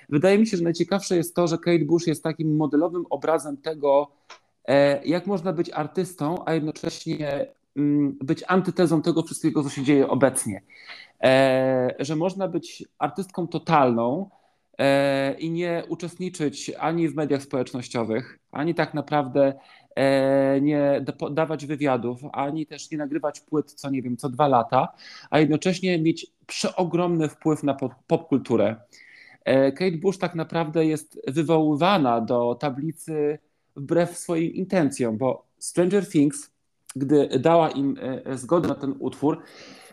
Wydaje 0.09 0.39
mi 0.39 0.47
się, 0.47 0.57
że 0.57 0.63
najciekawsze 0.63 1.17
jest 1.17 1.35
to, 1.35 1.47
że 1.47 1.59
Kate 1.59 1.85
Bush 1.85 2.07
jest 2.07 2.23
takim 2.23 2.57
modelowym 2.57 3.05
obrazem 3.11 3.57
tego, 3.57 4.11
jak 5.05 5.27
można 5.27 5.53
być 5.53 5.71
artystą, 5.71 6.45
a 6.47 6.55
jednocześnie 6.55 7.47
mm, 7.77 8.19
być 8.23 8.45
antytezą 8.47 9.03
tego 9.03 9.23
wszystkiego, 9.23 9.63
co 9.63 9.69
się 9.69 9.83
dzieje 9.83 10.09
obecnie. 10.09 10.63
Że 11.99 12.17
można 12.17 12.49
być 12.49 12.85
artystką 12.99 13.49
totalną, 13.49 14.31
E, 14.79 15.35
i 15.39 15.51
nie 15.51 15.83
uczestniczyć 15.89 16.71
ani 16.79 17.09
w 17.09 17.15
mediach 17.15 17.43
społecznościowych, 17.43 18.39
ani 18.53 18.75
tak 18.75 18.95
naprawdę 18.95 19.53
e, 19.97 20.61
nie 20.61 21.05
dawać 21.31 21.67
wywiadów, 21.67 22.21
ani 22.33 22.67
też 22.67 22.91
nie 22.91 22.99
nagrywać 22.99 23.41
płyt 23.41 23.73
co 23.73 23.91
nie 23.91 24.03
wiem, 24.03 24.17
co 24.17 24.29
dwa 24.29 24.49
lata, 24.49 24.89
a 25.31 25.39
jednocześnie 25.39 25.99
mieć 25.99 26.27
przeogromny 26.47 27.29
wpływ 27.29 27.63
na 27.63 27.77
popkulturę. 28.07 28.77
E, 29.45 29.73
Kate 29.73 29.97
Bush 29.97 30.19
tak 30.19 30.35
naprawdę 30.35 30.87
jest 30.87 31.21
wywoływana 31.29 32.21
do 32.21 32.55
tablicy 32.55 33.39
wbrew 33.77 34.19
swoim 34.19 34.55
intencjom, 34.55 35.19
bo 35.19 35.47
Stranger 35.59 36.09
Things, 36.09 36.51
gdy 36.97 37.29
dała 37.41 37.71
im 37.71 37.97
zgodę 38.35 38.69
na 38.69 38.75
ten 38.75 38.95
utwór, 38.99 39.39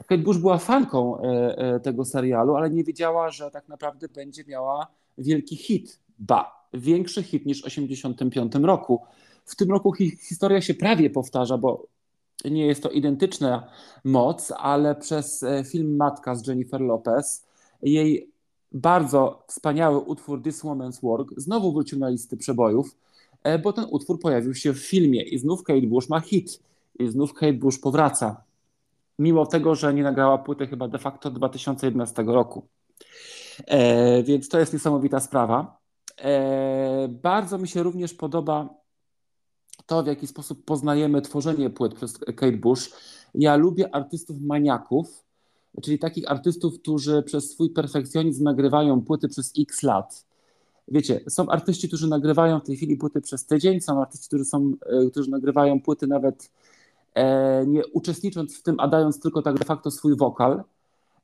Kate 0.07 0.23
Bush 0.23 0.37
była 0.37 0.57
fanką 0.57 1.21
e, 1.21 1.57
e, 1.57 1.79
tego 1.79 2.05
serialu, 2.05 2.55
ale 2.55 2.69
nie 2.69 2.83
wiedziała, 2.83 3.29
że 3.29 3.51
tak 3.51 3.67
naprawdę 3.69 4.07
będzie 4.07 4.43
miała 4.45 4.87
wielki 5.17 5.55
hit. 5.55 5.99
Ba, 6.19 6.67
większy 6.73 7.23
hit 7.23 7.45
niż 7.45 7.59
w 7.59 7.63
1985 7.63 8.65
roku. 8.65 9.01
W 9.45 9.55
tym 9.55 9.71
roku 9.71 9.93
hi 9.93 10.09
historia 10.09 10.61
się 10.61 10.73
prawie 10.73 11.09
powtarza, 11.09 11.57
bo 11.57 11.87
nie 12.45 12.65
jest 12.65 12.83
to 12.83 12.89
identyczna 12.89 13.67
moc, 14.03 14.53
ale 14.57 14.95
przez 14.95 15.43
e, 15.43 15.63
film 15.63 15.95
Matka 15.95 16.35
z 16.35 16.47
Jennifer 16.47 16.81
Lopez, 16.81 17.47
jej 17.81 18.31
bardzo 18.71 19.43
wspaniały 19.47 19.99
utwór 19.99 20.43
This 20.43 20.63
Woman's 20.63 21.01
Work 21.01 21.29
znowu 21.37 21.73
wrócił 21.73 21.99
na 21.99 22.09
listy 22.09 22.37
przebojów, 22.37 22.95
bo 23.63 23.73
ten 23.73 23.85
utwór 23.89 24.19
pojawił 24.19 24.55
się 24.55 24.73
w 24.73 24.79
filmie 24.79 25.23
i 25.23 25.39
znów 25.39 25.63
Kate 25.63 25.87
Bush 25.87 26.09
ma 26.09 26.19
hit 26.19 26.59
i 26.99 27.07
znów 27.07 27.33
Kate 27.33 27.53
Bush 27.53 27.79
powraca 27.79 28.43
mimo 29.21 29.45
tego, 29.45 29.75
że 29.75 29.93
nie 29.93 30.03
nagrała 30.03 30.37
płyty 30.37 30.67
chyba 30.67 30.87
de 30.87 30.97
facto 30.97 31.31
2011 31.31 32.23
roku. 32.23 32.67
E, 33.67 34.23
więc 34.23 34.49
to 34.49 34.59
jest 34.59 34.73
niesamowita 34.73 35.19
sprawa. 35.19 35.77
E, 36.21 37.07
bardzo 37.07 37.57
mi 37.57 37.67
się 37.67 37.83
również 37.83 38.13
podoba 38.13 38.69
to, 39.85 40.03
w 40.03 40.07
jaki 40.07 40.27
sposób 40.27 40.65
poznajemy 40.65 41.21
tworzenie 41.21 41.69
płyt 41.69 41.93
przez 41.93 42.17
Kate 42.17 42.57
Bush. 42.57 42.91
Ja 43.35 43.55
lubię 43.55 43.95
artystów 43.95 44.41
maniaków, 44.41 45.23
czyli 45.83 45.99
takich 45.99 46.31
artystów, 46.31 46.79
którzy 46.79 47.23
przez 47.23 47.51
swój 47.51 47.69
perfekcjonizm 47.69 48.43
nagrywają 48.43 49.01
płyty 49.01 49.27
przez 49.27 49.53
x 49.59 49.83
lat. 49.83 50.25
Wiecie, 50.87 51.21
są 51.29 51.49
artyści, 51.49 51.87
którzy 51.87 52.07
nagrywają 52.07 52.59
w 52.59 52.63
tej 52.63 52.75
chwili 52.75 52.97
płyty 52.97 53.21
przez 53.21 53.45
tydzień, 53.45 53.81
są 53.81 54.01
artyści, 54.01 54.27
którzy, 54.27 54.45
są, 54.45 54.73
e, 54.85 55.09
którzy 55.09 55.31
nagrywają 55.31 55.81
płyty 55.81 56.07
nawet 56.07 56.49
E, 57.13 57.65
nie 57.67 57.87
uczestnicząc 57.87 58.59
w 58.59 58.63
tym, 58.63 58.75
a 58.79 58.87
dając 58.87 59.19
tylko 59.19 59.41
tak 59.41 59.59
de 59.59 59.65
facto 59.65 59.91
swój 59.91 60.17
wokal. 60.17 60.63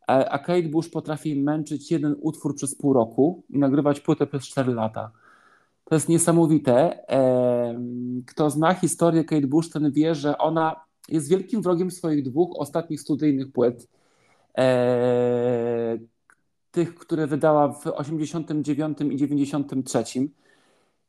E, 0.09 0.29
a 0.29 0.39
Kate 0.39 0.69
Bush 0.69 0.89
potrafi 0.89 1.35
męczyć 1.35 1.91
jeden 1.91 2.15
utwór 2.21 2.55
przez 2.55 2.75
pół 2.75 2.93
roku 2.93 3.43
i 3.49 3.59
nagrywać 3.59 3.99
płytę 3.99 4.27
przez 4.27 4.47
4 4.47 4.73
lata. 4.73 5.11
To 5.85 5.95
jest 5.95 6.09
niesamowite. 6.09 6.99
Kto 8.27 8.49
zna 8.49 8.73
historię 8.73 9.23
Kate 9.23 9.47
Bush, 9.47 9.69
ten 9.69 9.91
wie, 9.91 10.15
że 10.15 10.37
ona 10.37 10.75
jest 11.09 11.29
wielkim 11.29 11.61
wrogiem 11.61 11.91
swoich 11.91 12.23
dwóch 12.23 12.59
ostatnich 12.59 13.01
studyjnych 13.01 13.51
płyt. 13.51 13.87
Tych, 16.71 16.95
które 16.95 17.27
wydała 17.27 17.73
w 17.73 17.87
89 17.87 18.97
i 19.01 19.17
93. 19.17 20.03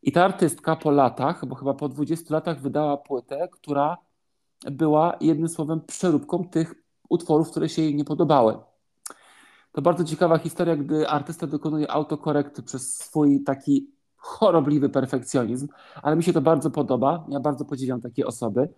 I 0.03 0.13
ta 0.13 0.25
artystka 0.25 0.77
po 0.77 0.91
latach, 0.91 1.47
bo 1.47 1.55
chyba 1.55 1.75
po 1.75 1.89
20 1.89 2.35
latach 2.35 2.61
wydała 2.61 2.97
płytę, 2.97 3.49
która 3.53 3.97
była 4.71 5.17
jednym 5.21 5.49
słowem 5.49 5.81
przeróbką 5.81 6.45
tych 6.45 6.75
utworów, 7.09 7.51
które 7.51 7.69
się 7.69 7.83
jej 7.83 7.95
nie 7.95 8.05
podobały. 8.05 8.59
To 9.73 9.83
bardzo 9.83 10.05
ciekawa 10.05 10.39
historia, 10.39 10.77
gdy 10.77 11.09
artysta 11.09 11.47
dokonuje 11.47 11.91
autokorekty 11.91 12.63
przez 12.63 12.97
swój 12.97 13.45
taki 13.45 13.91
chorobliwy 14.17 14.89
perfekcjonizm, 14.89 15.69
ale 16.03 16.17
mi 16.17 16.23
się 16.23 16.33
to 16.33 16.41
bardzo 16.41 16.71
podoba. 16.71 17.27
Ja 17.29 17.41
bardzo 17.41 17.65
podziwiam 17.65 18.01
takie 18.01 18.27
osoby. 18.27 18.69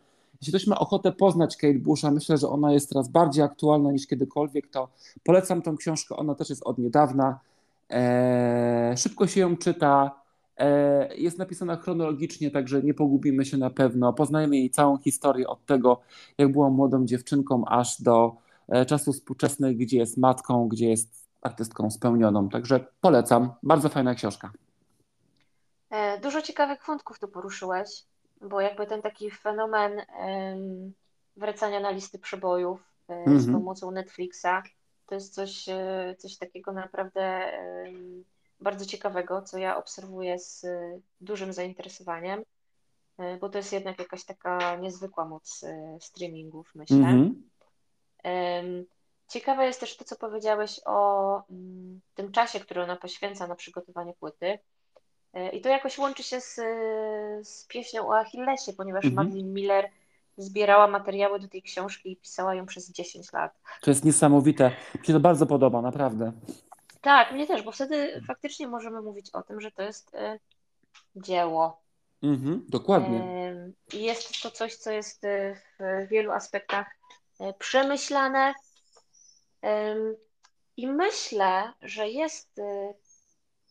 Jeśli 0.40 0.52
ktoś 0.52 0.66
ma 0.66 0.78
ochotę 0.78 1.12
poznać 1.12 1.56
Kate 1.56 1.78
Bush, 1.78 2.04
a 2.04 2.10
myślę, 2.10 2.38
że 2.38 2.48
ona 2.48 2.72
jest 2.72 2.88
teraz 2.88 3.08
bardziej 3.08 3.44
aktualna 3.44 3.92
niż 3.92 4.06
kiedykolwiek, 4.06 4.70
to 4.70 4.88
polecam 5.24 5.62
tą 5.62 5.76
książkę. 5.76 6.16
Ona 6.16 6.34
też 6.34 6.50
jest 6.50 6.62
od 6.62 6.78
niedawna. 6.78 7.40
Eee, 7.90 8.96
szybko 8.96 9.26
się 9.26 9.40
ją 9.40 9.56
czyta, 9.56 10.20
E, 10.60 11.08
jest 11.16 11.38
napisana 11.38 11.76
chronologicznie, 11.76 12.50
także 12.50 12.82
nie 12.82 12.94
pogubimy 12.94 13.44
się 13.44 13.56
na 13.56 13.70
pewno. 13.70 14.12
Poznajemy 14.12 14.56
jej 14.56 14.70
całą 14.70 14.98
historię 14.98 15.48
od 15.48 15.66
tego, 15.66 16.00
jak 16.38 16.52
była 16.52 16.70
młodą 16.70 17.06
dziewczynką, 17.06 17.64
aż 17.66 18.02
do 18.02 18.36
e, 18.68 18.86
czasów 18.86 19.16
współczesnych, 19.16 19.76
gdzie 19.76 19.98
jest 19.98 20.16
matką, 20.16 20.68
gdzie 20.68 20.88
jest 20.88 21.28
artystką 21.42 21.90
spełnioną. 21.90 22.48
Także 22.48 22.84
polecam. 23.00 23.52
Bardzo 23.62 23.88
fajna 23.88 24.14
książka. 24.14 24.50
E, 25.90 26.20
dużo 26.20 26.42
ciekawych 26.42 26.86
wątków 26.86 27.18
tu 27.18 27.28
poruszyłeś, 27.28 28.04
bo 28.40 28.60
jakby 28.60 28.86
ten 28.86 29.02
taki 29.02 29.30
fenomen 29.30 30.02
wracania 31.36 31.80
na 31.80 31.90
listy 31.90 32.18
przebojów 32.18 32.92
mm 33.08 33.24
-hmm. 33.24 33.38
z 33.38 33.44
mhm. 33.44 33.58
pomocą 33.58 33.90
Netflixa, 33.90 34.62
to 35.06 35.14
jest 35.14 35.34
coś, 35.34 35.68
e, 35.68 36.14
coś 36.18 36.36
takiego 36.36 36.72
naprawdę 36.72 37.52
bardzo 38.60 38.86
ciekawego, 38.86 39.42
co 39.42 39.58
ja 39.58 39.76
obserwuję 39.76 40.38
z 40.38 40.66
dużym 41.20 41.52
zainteresowaniem, 41.52 42.42
bo 43.40 43.48
to 43.48 43.58
jest 43.58 43.72
jednak 43.72 43.98
jakaś 43.98 44.24
taka 44.24 44.76
niezwykła 44.76 45.24
moc 45.24 45.64
streamingów, 46.00 46.74
myślę. 46.74 46.96
Mm 46.96 47.44
-hmm. 48.24 48.84
Ciekawe 49.30 49.66
jest 49.66 49.80
też 49.80 49.96
to, 49.96 50.04
co 50.04 50.16
powiedziałeś 50.16 50.80
o 50.84 51.42
mm, 51.50 52.00
tym 52.14 52.32
czasie, 52.32 52.60
który 52.60 52.82
ona 52.82 52.96
poświęca 52.96 53.46
na 53.46 53.54
przygotowanie 53.54 54.14
płyty. 54.14 54.58
E, 55.34 55.48
I 55.48 55.60
to 55.60 55.68
jakoś 55.68 55.98
łączy 55.98 56.22
się 56.22 56.40
z, 56.40 56.54
z 57.48 57.66
pieśnią 57.68 58.08
o 58.08 58.18
Achillesie, 58.18 58.72
ponieważ 58.72 59.04
mhm. 59.04 59.26
Madeline 59.26 59.54
Miller 59.54 59.90
zbierała 60.36 60.86
materiały 60.86 61.40
do 61.40 61.48
tej 61.48 61.62
książki 61.62 62.12
i 62.12 62.16
pisała 62.16 62.54
ją 62.54 62.66
przez 62.66 62.90
10 62.90 63.32
lat. 63.32 63.60
To 63.80 63.90
jest 63.90 64.04
niesamowite. 64.04 64.70
Mi 65.00 65.06
się 65.06 65.12
to 65.12 65.20
bardzo 65.20 65.46
podoba, 65.46 65.82
naprawdę. 65.82 66.32
Tak, 67.00 67.32
mnie 67.32 67.46
też, 67.46 67.62
bo 67.62 67.72
wtedy 67.72 68.22
faktycznie 68.26 68.68
możemy 68.68 69.02
mówić 69.02 69.30
o 69.30 69.42
tym, 69.42 69.60
że 69.60 69.70
to 69.70 69.82
jest 69.82 70.14
y, 70.14 70.40
dzieło. 71.16 71.80
Mhm, 72.22 72.64
dokładnie. 72.68 73.24
I 73.92 73.96
y, 73.96 74.00
jest 74.00 74.42
to 74.42 74.50
coś, 74.50 74.76
co 74.76 74.90
jest 74.90 75.22
w 75.80 76.08
wielu 76.08 76.32
aspektach 76.32 76.86
przemyślane, 77.58 78.54
i 80.76 80.86
myślę, 80.86 81.72
że 81.82 82.08
jest 82.08 82.60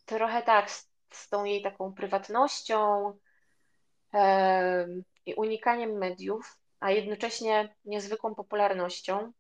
trochę 0.06 0.42
tak 0.42 0.72
z, 0.72 0.89
z 1.12 1.30
tą 1.30 1.44
jej 1.44 1.62
taką 1.62 1.94
prywatnością 1.94 3.14
i 5.26 5.34
unikaniem 5.34 5.98
mediów, 5.98 6.60
a 6.80 6.92
jednocześnie 6.92 7.76
niezwykłą 7.86 8.36
popularnością, 8.36 9.32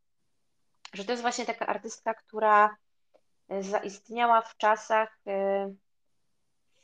że 0.94 1.06
to 1.06 1.12
jest 1.12 1.22
właśnie 1.22 1.46
taka 1.46 1.68
artystka, 1.68 2.14
która 2.14 2.78
y, 3.52 3.64
zaistniała 3.64 4.42
w 4.42 4.58
czasach, 4.58 5.20
y, 5.28 5.76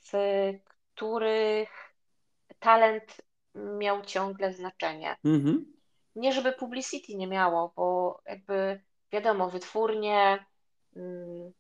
w 0.01 0.13
których 0.93 1.69
talent 2.59 3.21
miał 3.55 4.01
ciągle 4.01 4.53
znaczenie. 4.53 5.15
Mhm. 5.25 5.73
Nie 6.15 6.33
żeby 6.33 6.51
publicity 6.51 7.15
nie 7.15 7.27
miało, 7.27 7.73
bo 7.75 8.19
jakby 8.25 8.81
wiadomo, 9.11 9.49
wytwórnie, 9.49 10.45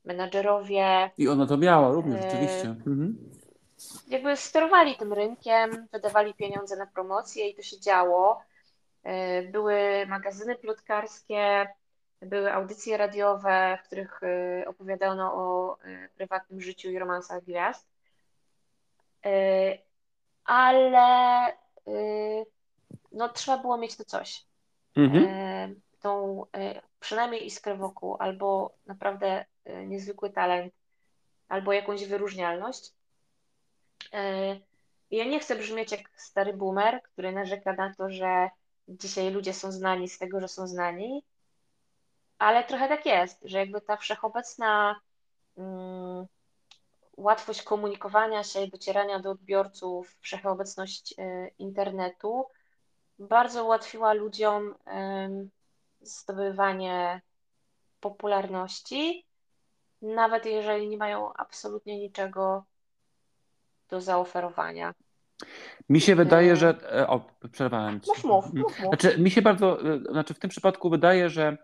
menadżerowie. 0.05 1.11
I 1.17 1.27
ona 1.27 1.47
to 1.47 1.57
miała 1.57 1.91
również, 1.91 2.25
e, 2.25 2.27
oczywiście. 2.27 2.67
Mhm. 2.67 3.17
Jakby 4.07 4.37
sterowali 4.37 4.95
tym 4.95 5.13
rynkiem, 5.13 5.87
wydawali 5.91 6.33
pieniądze 6.33 6.75
na 6.75 6.85
promocję 6.85 7.49
i 7.49 7.55
to 7.55 7.61
się 7.61 7.79
działo. 7.79 8.41
E, 9.03 9.43
były 9.43 10.05
magazyny 10.07 10.55
plotkarskie, 10.55 11.67
były 12.21 12.53
audycje 12.53 12.97
radiowe, 12.97 13.77
w 13.83 13.87
których 13.87 14.21
e, 14.23 14.65
opowiadano 14.67 15.33
o 15.33 15.77
prywatnym 16.15 16.61
życiu 16.61 16.89
i 16.89 16.99
romansach 16.99 17.43
gwiazd. 17.43 17.87
Ale 20.45 21.47
no, 23.11 23.29
trzeba 23.29 23.57
było 23.57 23.77
mieć 23.77 23.97
to 23.97 24.05
coś. 24.05 24.45
Mhm. 24.95 25.81
Tą 25.99 26.45
przynajmniej 27.05 27.45
iskrę 27.45 27.75
wokół, 27.75 28.17
albo 28.19 28.75
naprawdę 28.85 29.45
e, 29.65 29.85
niezwykły 29.85 30.29
talent, 30.29 30.73
albo 31.47 31.73
jakąś 31.73 32.05
wyróżnialność. 32.05 32.93
E, 34.13 34.59
ja 35.11 35.25
nie 35.25 35.39
chcę 35.39 35.55
brzmieć 35.55 35.91
jak 35.91 36.01
stary 36.15 36.53
boomer, 36.53 37.01
który 37.01 37.31
narzeka 37.31 37.73
na 37.73 37.93
to, 37.93 38.09
że 38.09 38.49
dzisiaj 38.87 39.31
ludzie 39.31 39.53
są 39.53 39.71
znani 39.71 40.09
z 40.09 40.17
tego, 40.17 40.39
że 40.41 40.47
są 40.47 40.67
znani, 40.67 41.23
ale 42.37 42.63
trochę 42.63 42.87
tak 42.87 43.05
jest, 43.05 43.39
że 43.43 43.57
jakby 43.57 43.81
ta 43.81 43.97
wszechobecna 43.97 45.01
um, 45.55 46.25
łatwość 47.17 47.61
komunikowania 47.61 48.43
się 48.43 48.61
i 48.61 48.71
docierania 48.71 49.19
do 49.19 49.31
odbiorców, 49.31 50.15
wszechobecność 50.19 51.15
y, 51.19 51.51
internetu 51.59 52.45
bardzo 53.19 53.65
ułatwiła 53.65 54.13
ludziom 54.13 54.75
zdobywanie 56.07 57.21
popularności, 57.99 59.25
nawet 60.01 60.45
jeżeli 60.45 60.89
nie 60.89 60.97
mają 60.97 61.33
absolutnie 61.33 61.99
niczego 61.99 62.65
do 63.89 64.01
zaoferowania. 64.01 64.93
Mi 65.89 66.01
się 66.01 66.15
wydaje, 66.15 66.55
że. 66.55 66.77
E, 66.91 67.07
o, 67.07 67.25
przerwałem. 67.51 68.01
Mów, 68.07 68.23
mów, 68.23 68.53
mów, 68.53 68.79
mów. 68.79 68.89
Znaczy, 68.89 69.17
mi 69.19 69.31
się 69.31 69.41
bardzo. 69.41 69.93
E, 69.93 69.99
znaczy, 69.99 70.33
w 70.33 70.39
tym 70.39 70.49
przypadku 70.49 70.89
wydaje, 70.89 71.29
że 71.29 71.57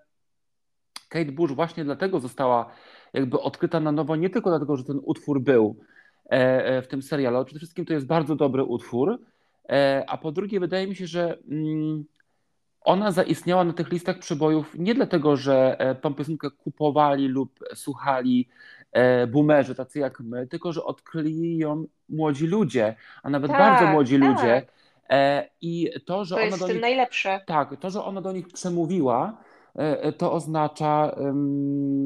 Kate 1.10 1.32
Bush 1.32 1.52
właśnie 1.52 1.84
dlatego 1.84 2.20
została 2.20 2.72
jakby 3.14 3.40
odkryta 3.40 3.80
na 3.80 3.92
nowo, 3.92 4.16
nie 4.16 4.30
tylko 4.30 4.50
dlatego, 4.50 4.78
że 4.78 4.84
ten 4.84 5.00
utwór 5.04 5.42
był 5.42 5.80
e, 6.30 6.82
w 6.82 6.88
tym 6.88 7.02
serialu, 7.02 7.38
ale 7.38 7.46
przede 7.46 7.60
wszystkim 7.60 7.86
to 7.86 7.94
jest 7.94 8.06
bardzo 8.06 8.36
dobry 8.36 8.64
utwór. 8.64 9.20
A 10.08 10.18
po 10.18 10.32
drugie, 10.32 10.60
wydaje 10.60 10.88
mi 10.88 10.96
się, 10.96 11.08
że 11.08 11.38
mm, 11.52 12.06
ona 12.82 13.12
zaistniała 13.12 13.64
na 13.64 13.74
tych 13.74 13.92
listach 13.92 14.20
przebojów 14.20 14.76
nie 14.80 14.96
dlatego, 14.96 15.36
że 15.36 15.76
e, 15.80 15.96
tą 15.96 16.14
piosenkę 16.14 16.50
kupowali 16.52 17.28
lub 17.28 17.60
słuchali 17.76 18.50
e, 18.92 19.28
boomerzy, 19.28 19.76
tacy 19.76 20.00
jak 20.00 20.20
my, 20.20 20.48
tylko 20.48 20.74
że 20.74 20.84
odkryli 20.84 21.58
ją 21.58 21.86
młodzi 22.10 22.48
ludzie, 22.48 22.96
a 23.24 23.30
nawet 23.30 23.52
tak, 23.52 23.60
bardzo 23.60 23.92
młodzi 23.92 24.20
tak. 24.20 24.30
ludzie. 24.30 24.66
E, 25.10 25.50
I 25.62 25.90
to, 26.06 26.26
że 26.26 26.36
to 26.36 26.42
ona 26.42 26.46
jest 26.46 26.60
do 26.60 26.68
nich, 26.68 26.82
najlepsze. 26.82 27.42
Tak, 27.48 27.80
to, 27.80 27.90
że 27.90 28.04
ona 28.04 28.22
do 28.22 28.32
nich 28.32 28.48
przemówiła, 28.48 29.38
to 30.18 30.34
oznacza, 30.34 31.16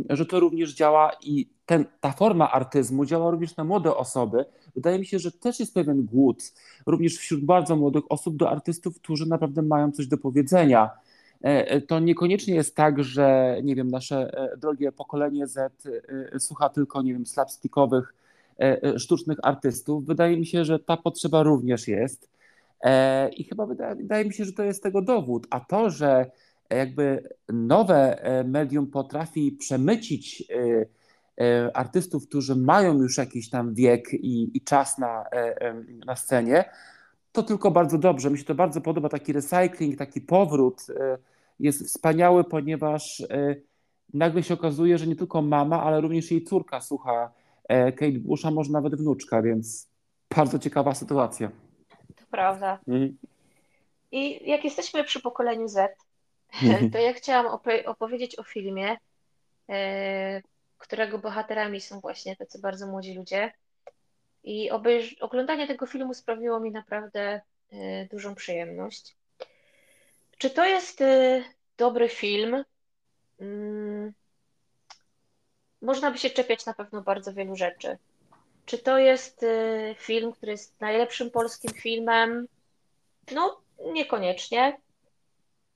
że 0.09 0.25
to 0.25 0.39
również 0.39 0.73
działa 0.73 1.11
i 1.21 1.49
ten, 1.65 1.85
ta 1.99 2.11
forma 2.11 2.51
artyzmu 2.51 3.05
działa 3.05 3.31
również 3.31 3.57
na 3.57 3.63
młode 3.63 3.95
osoby. 3.95 4.45
Wydaje 4.75 4.99
mi 4.99 5.05
się, 5.05 5.19
że 5.19 5.31
też 5.31 5.59
jest 5.59 5.73
pewien 5.73 6.05
głód, 6.05 6.53
również 6.85 7.17
wśród 7.17 7.45
bardzo 7.45 7.75
młodych 7.75 8.03
osób, 8.09 8.37
do 8.37 8.49
artystów, 8.49 8.95
którzy 8.95 9.25
naprawdę 9.25 9.61
mają 9.61 9.91
coś 9.91 10.07
do 10.07 10.17
powiedzenia. 10.17 10.89
E, 11.43 11.67
e, 11.67 11.81
to 11.81 11.99
niekoniecznie 11.99 12.55
jest 12.55 12.75
tak, 12.75 13.03
że 13.03 13.57
nie 13.63 13.75
wiem, 13.75 13.91
nasze 13.91 14.37
e, 14.37 14.57
drogie 14.57 14.91
pokolenie 14.91 15.47
Z 15.47 15.73
słucha 16.39 16.69
tylko, 16.69 17.01
nie 17.01 17.13
wiem, 17.13 17.25
slapstickowych, 17.25 18.13
sztucznych 18.97 19.37
artystów. 19.43 20.05
Wydaje 20.05 20.37
mi 20.37 20.45
się, 20.45 20.65
że 20.65 20.79
ta 20.79 20.97
potrzeba 20.97 21.43
również 21.43 21.87
jest. 21.87 22.29
I 23.37 23.43
chyba 23.43 23.65
wydaje, 23.65 23.95
wydaje 23.95 24.25
mi 24.25 24.33
się, 24.33 24.45
że 24.45 24.53
to 24.53 24.63
jest 24.63 24.83
tego 24.83 25.01
dowód. 25.01 25.47
A 25.49 25.59
to, 25.59 25.89
że 25.89 26.31
jakby 26.69 27.29
nowe 27.49 28.23
medium 28.45 28.87
potrafi 28.87 29.51
przemycić 29.51 30.43
artystów, 31.73 32.27
którzy 32.27 32.55
mają 32.55 33.01
już 33.01 33.17
jakiś 33.17 33.49
tam 33.49 33.73
wiek 33.73 34.13
i, 34.13 34.57
i 34.57 34.61
czas 34.61 34.97
na, 34.97 35.25
e, 35.31 35.73
na 36.05 36.15
scenie, 36.15 36.65
to 37.31 37.43
tylko 37.43 37.71
bardzo 37.71 37.97
dobrze. 37.97 38.31
Mi 38.31 38.37
się 38.37 38.43
to 38.43 38.55
bardzo 38.55 38.81
podoba. 38.81 39.09
Taki 39.09 39.33
recycling, 39.33 39.97
taki 39.97 40.21
powrót 40.21 40.81
e, 40.89 41.17
jest 41.59 41.85
wspaniały, 41.87 42.43
ponieważ 42.43 43.23
nagle 44.13 44.43
się 44.43 44.53
okazuje, 44.53 44.97
że 44.97 45.07
nie 45.07 45.15
tylko 45.15 45.41
mama, 45.41 45.83
ale 45.83 46.01
również 46.01 46.31
jej 46.31 46.43
córka 46.43 46.81
słucha 46.81 47.31
Kate 47.69 48.19
Busha, 48.19 48.51
może 48.51 48.71
nawet 48.71 48.95
wnuczka, 48.95 49.41
więc 49.41 49.89
bardzo 50.35 50.59
ciekawa 50.59 50.95
sytuacja. 50.95 51.51
To 52.15 52.23
prawda. 52.31 52.79
Mhm. 52.87 53.17
I 54.11 54.49
jak 54.49 54.63
jesteśmy 54.63 55.03
przy 55.03 55.21
pokoleniu 55.21 55.67
Z, 55.67 55.77
mhm. 56.63 56.91
to 56.91 56.97
ja 56.97 57.13
chciałam 57.13 57.59
opowiedzieć 57.85 58.39
o 58.39 58.43
filmie, 58.43 58.97
którego 60.77 61.17
bohaterami 61.17 61.81
są 61.81 61.99
właśnie 61.99 62.35
tacy 62.35 62.59
bardzo 62.59 62.87
młodzi 62.87 63.13
ludzie. 63.13 63.53
I 64.43 64.71
obejrz- 64.71 65.15
oglądanie 65.19 65.67
tego 65.67 65.85
filmu 65.85 66.13
sprawiło 66.13 66.59
mi 66.59 66.71
naprawdę 66.71 67.41
y, 67.73 68.07
dużą 68.11 68.35
przyjemność. 68.35 69.15
Czy 70.37 70.49
to 70.49 70.65
jest 70.65 71.01
y, 71.01 71.43
dobry 71.77 72.09
film? 72.09 72.63
Mm, 73.39 74.13
można 75.81 76.11
by 76.11 76.17
się 76.17 76.29
czepiać 76.29 76.65
na 76.65 76.73
pewno 76.73 77.01
bardzo 77.01 77.33
wielu 77.33 77.55
rzeczy. 77.55 77.97
Czy 78.65 78.77
to 78.77 78.97
jest 78.97 79.43
y, 79.43 79.95
film, 79.99 80.31
który 80.31 80.51
jest 80.51 80.81
najlepszym 80.81 81.31
polskim 81.31 81.73
filmem? 81.73 82.47
No, 83.31 83.61
niekoniecznie. 83.93 84.77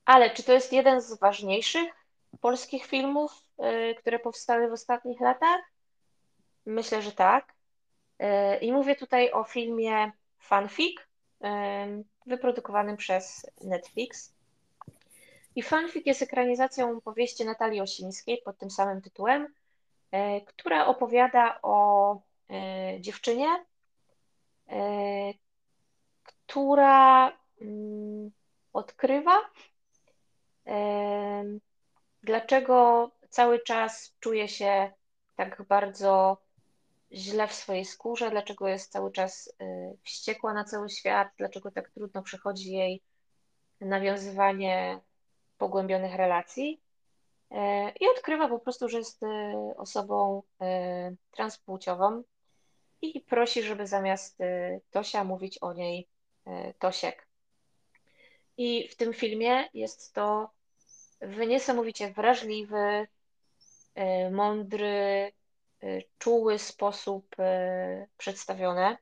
Ale 0.04 0.30
czy 0.30 0.42
to 0.42 0.52
jest 0.52 0.72
jeden 0.72 1.00
z 1.00 1.18
ważniejszych 1.18 1.92
polskich 2.40 2.86
filmów, 2.86 3.44
które 3.98 4.18
powstały 4.18 4.68
w 4.68 4.72
ostatnich 4.72 5.20
latach? 5.20 5.60
Myślę, 6.66 7.02
że 7.02 7.12
tak. 7.12 7.54
Y, 8.22 8.56
I 8.56 8.72
mówię 8.72 8.96
tutaj 8.96 9.32
o 9.32 9.44
filmie 9.44 10.12
Fanfic, 10.38 11.00
y, 11.00 11.06
wyprodukowanym 12.26 12.96
przez 12.96 13.46
Netflix. 13.60 14.34
I 15.56 15.62
Fanfic 15.62 16.06
jest 16.06 16.22
ekranizacją 16.22 17.00
powieści 17.00 17.44
Natalii 17.44 17.80
Osińskiej 17.80 18.42
pod 18.44 18.58
tym 18.58 18.70
samym 18.70 19.02
tytułem, 19.02 19.54
która 20.46 20.86
opowiada 20.86 21.58
o 21.62 22.16
dziewczynie, 23.00 23.64
która 26.46 27.32
mm, 27.60 28.30
odkrywa, 28.72 29.40
dlaczego 32.22 33.10
cały 33.30 33.62
czas 33.62 34.14
czuje 34.20 34.48
się 34.48 34.92
tak 35.36 35.62
bardzo 35.68 36.42
źle 37.12 37.48
w 37.48 37.52
swojej 37.54 37.84
skórze, 37.84 38.30
dlaczego 38.30 38.68
jest 38.68 38.92
cały 38.92 39.12
czas 39.12 39.52
y, 39.62 39.96
wściekła 40.02 40.54
na 40.54 40.64
cały 40.64 40.90
świat, 40.90 41.28
dlaczego 41.38 41.70
tak 41.70 41.90
trudno 41.90 42.22
przychodzi 42.22 42.72
jej 42.72 43.02
nawiązywanie 43.80 45.00
pogłębionych 45.58 46.14
relacji. 46.14 46.80
Y, 47.52 47.56
I 48.00 48.08
odkrywa 48.16 48.48
po 48.48 48.58
prostu, 48.58 48.88
że 48.88 48.98
jest 48.98 49.22
y, 49.22 49.26
osobą 49.76 50.42
transpłciową 51.30 52.22
i 53.02 53.20
prosi, 53.20 53.62
żeby 53.62 53.86
zamiast 53.86 54.38
Tosia 54.90 55.24
mówić 55.24 55.58
o 55.58 55.72
niej 55.72 56.08
Tosiek. 56.78 57.28
I 58.56 58.88
w 58.88 58.96
tym 58.96 59.12
filmie 59.12 59.68
jest 59.74 60.14
to 60.14 60.50
w 61.20 61.38
niesamowicie 61.38 62.12
wrażliwy, 62.12 63.06
mądry, 64.30 65.32
Y, 65.84 66.04
czuły 66.18 66.58
sposób 66.58 67.36
y, 67.40 68.08
przedstawione. 68.16 68.96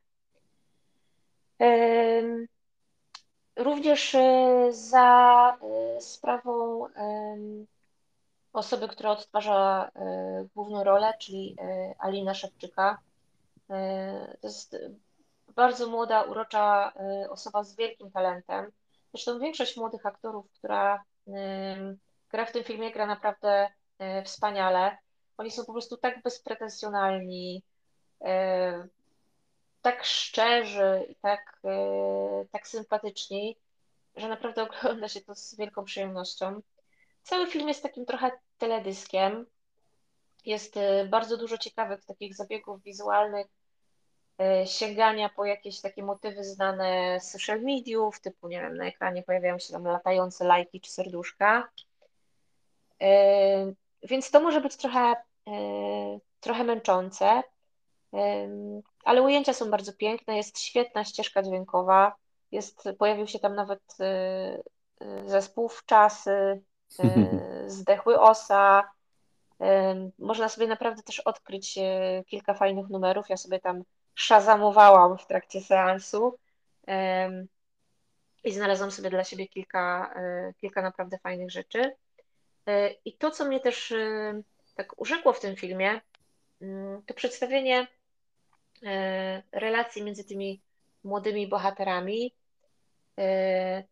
Również 3.55 4.15
za 4.69 5.57
sprawą 5.99 6.87
osoby, 8.53 8.87
która 8.87 9.11
odtwarza 9.11 9.91
główną 10.55 10.83
rolę, 10.83 11.13
czyli 11.19 11.55
Alina 11.99 12.33
Szewczyka. 12.33 12.97
To 14.41 14.47
jest 14.47 14.77
bardzo 15.55 15.87
młoda, 15.87 16.23
urocza 16.23 16.93
osoba 17.29 17.63
z 17.63 17.75
wielkim 17.75 18.11
talentem. 18.11 18.71
Zresztą 19.13 19.39
większość 19.39 19.77
młodych 19.77 20.05
aktorów, 20.05 20.51
która 20.51 21.03
gra 22.29 22.45
w 22.45 22.51
tym 22.51 22.63
filmie, 22.63 22.91
gra 22.91 23.05
naprawdę 23.05 23.69
wspaniale. 24.25 24.97
Oni 25.39 25.51
są 25.51 25.65
po 25.65 25.71
prostu 25.71 25.97
tak 25.97 26.21
bezpretensjonalni, 26.21 27.63
e, 28.21 28.87
tak 29.81 30.05
szczerzy 30.05 31.05
i 31.09 31.15
tak, 31.15 31.59
e, 31.65 32.45
tak 32.51 32.67
sympatyczni, 32.67 33.57
że 34.15 34.29
naprawdę 34.29 34.63
ogląda 34.69 35.07
się 35.07 35.21
to 35.21 35.35
z 35.35 35.55
wielką 35.55 35.83
przyjemnością. 35.83 36.61
Cały 37.23 37.47
film 37.47 37.67
jest 37.67 37.83
takim 37.83 38.05
trochę 38.05 38.31
teledyskiem. 38.57 39.45
Jest 40.45 40.77
e, 40.77 41.05
bardzo 41.05 41.37
dużo 41.37 41.57
ciekawych 41.57 42.05
takich 42.05 42.35
zabiegów 42.35 42.83
wizualnych, 42.83 43.47
sięgania 44.65 45.29
po 45.29 45.45
jakieś 45.45 45.81
takie 45.81 46.03
motywy 46.03 46.43
znane 46.43 47.19
z 47.19 47.31
social 47.31 47.61
mediów, 47.61 48.21
typu, 48.21 48.47
nie 48.47 48.61
wiem, 48.61 48.77
na 48.77 48.85
ekranie 48.85 49.23
pojawiają 49.23 49.59
się 49.59 49.73
tam 49.73 49.83
latające 49.83 50.45
lajki 50.45 50.81
czy 50.81 50.91
serduszka. 50.91 51.69
Więc 54.03 54.31
to 54.31 54.39
może 54.39 54.61
być 54.61 54.75
trochę 54.77 55.15
E, 55.49 56.19
trochę 56.39 56.63
męczące, 56.63 57.43
ale 59.03 59.21
ujęcia 59.21 59.53
są 59.53 59.69
bardzo 59.71 59.93
piękne, 59.93 60.37
jest 60.37 60.59
świetna 60.59 61.03
ścieżka 61.03 61.43
dźwiękowa, 61.43 62.15
jest, 62.51 62.89
pojawił 62.99 63.27
się 63.27 63.39
tam 63.39 63.55
nawet 63.55 63.81
e, 63.99 64.05
e, 65.01 65.29
zespół 65.29 65.69
wczasy, 65.69 66.61
zdechły 67.67 68.19
osa, 68.19 68.91
można 70.19 70.49
sobie 70.49 70.67
naprawdę 70.67 71.03
też 71.03 71.19
odkryć 71.19 71.79
kilka 72.27 72.53
fajnych 72.53 72.89
numerów, 72.89 73.29
ja 73.29 73.37
sobie 73.37 73.59
tam 73.59 73.83
szazamowałam 74.15 75.17
w 75.17 75.27
trakcie 75.27 75.61
seansu 75.61 76.37
i 78.43 78.51
znalazłam 78.51 78.91
sobie 78.91 79.09
dla 79.09 79.23
siebie 79.23 79.47
kilka, 79.47 80.13
kilka 80.57 80.81
naprawdę 80.81 81.17
fajnych 81.17 81.51
rzeczy. 81.51 81.95
I 83.05 83.13
to, 83.13 83.31
co 83.31 83.45
mnie 83.45 83.59
też 83.59 83.93
tak 84.75 85.01
urzekło 85.01 85.33
w 85.33 85.39
tym 85.39 85.55
filmie, 85.55 86.01
mm, 86.61 87.01
to 87.05 87.13
przedstawienie 87.13 87.87
e, 88.83 89.43
relacji 89.51 90.03
między 90.03 90.23
tymi 90.23 90.61
młodymi 91.03 91.47
bohaterami 91.47 92.33
e, 93.17 93.83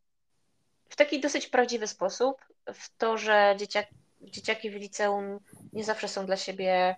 w 0.89 0.95
taki 0.95 1.19
dosyć 1.19 1.47
prawdziwy 1.47 1.87
sposób, 1.87 2.37
w 2.73 2.97
to, 2.97 3.17
że 3.17 3.55
dzieciaki, 3.57 3.95
dzieciaki 4.21 4.69
w 4.69 4.75
liceum 4.75 5.39
nie 5.73 5.83
zawsze 5.83 6.07
są 6.07 6.25
dla 6.25 6.37
siebie 6.37 6.95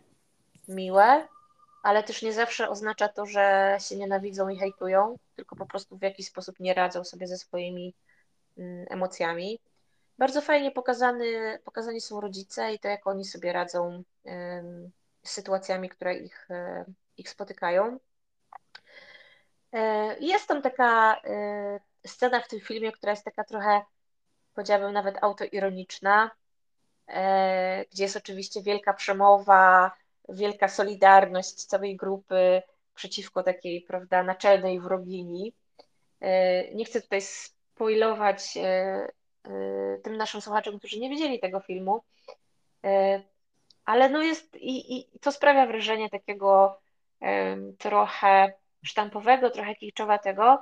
miłe, 0.67 1.27
ale 1.83 2.03
też 2.03 2.21
nie 2.21 2.33
zawsze 2.33 2.69
oznacza 2.69 3.07
to, 3.07 3.25
że 3.25 3.77
się 3.79 3.97
nienawidzą 3.97 4.49
i 4.49 4.57
hejtują, 4.57 5.17
tylko 5.35 5.55
po 5.55 5.65
prostu 5.65 5.97
w 5.97 6.01
jakiś 6.01 6.27
sposób 6.27 6.59
nie 6.59 6.73
radzą 6.73 7.03
sobie 7.03 7.27
ze 7.27 7.37
swoimi 7.37 7.93
mm, 8.57 8.85
emocjami. 8.89 9.59
Bardzo 10.19 10.41
fajnie 10.41 10.71
pokazany, 10.71 11.59
pokazani 11.63 12.01
są 12.01 12.21
rodzice 12.21 12.73
i 12.73 12.79
to, 12.79 12.87
jak 12.87 13.07
oni 13.07 13.25
sobie 13.25 13.53
radzą 13.53 14.03
z 15.23 15.31
sytuacjami, 15.31 15.89
które 15.89 16.17
ich, 16.17 16.47
e, 16.51 16.85
ich 17.17 17.29
spotykają. 17.29 17.99
E, 19.73 20.19
jest 20.19 20.47
tam 20.47 20.61
taka 20.61 21.21
e, 21.23 21.79
scena 22.07 22.41
w 22.41 22.47
tym 22.47 22.59
filmie, 22.59 22.91
która 22.91 23.11
jest 23.11 23.25
taka 23.25 23.43
trochę, 23.43 23.81
powiedziałabym, 24.53 24.93
nawet 24.93 25.23
autoironiczna, 25.23 26.31
gdzie 27.91 28.03
jest 28.03 28.17
oczywiście 28.17 28.61
wielka 28.61 28.93
przemowa, 28.93 29.91
wielka 30.29 30.67
solidarność 30.67 31.65
całej 31.65 31.95
grupy 31.97 32.61
przeciwko 32.95 33.43
takiej, 33.43 33.81
prawda, 33.81 34.23
naczelnej 34.23 34.79
wrogini. 34.79 35.53
Nie 36.73 36.85
chcę 36.85 37.01
tutaj 37.01 37.21
spoilować 37.21 38.57
tym 40.03 40.17
naszym 40.17 40.41
słuchaczom, 40.41 40.79
którzy 40.79 40.99
nie 40.99 41.09
widzieli 41.09 41.39
tego 41.39 41.59
filmu. 41.59 42.03
Y, 42.85 43.23
ale 43.85 44.09
no 44.09 44.21
jest 44.21 44.55
i, 44.55 44.97
i 44.97 45.19
to 45.19 45.31
sprawia 45.31 45.65
wrażenie 45.65 46.09
takiego 46.09 46.81
trochę 47.77 48.53
sztampowego, 48.83 49.49
trochę 49.49 49.75
kiczowatego, 49.75 50.59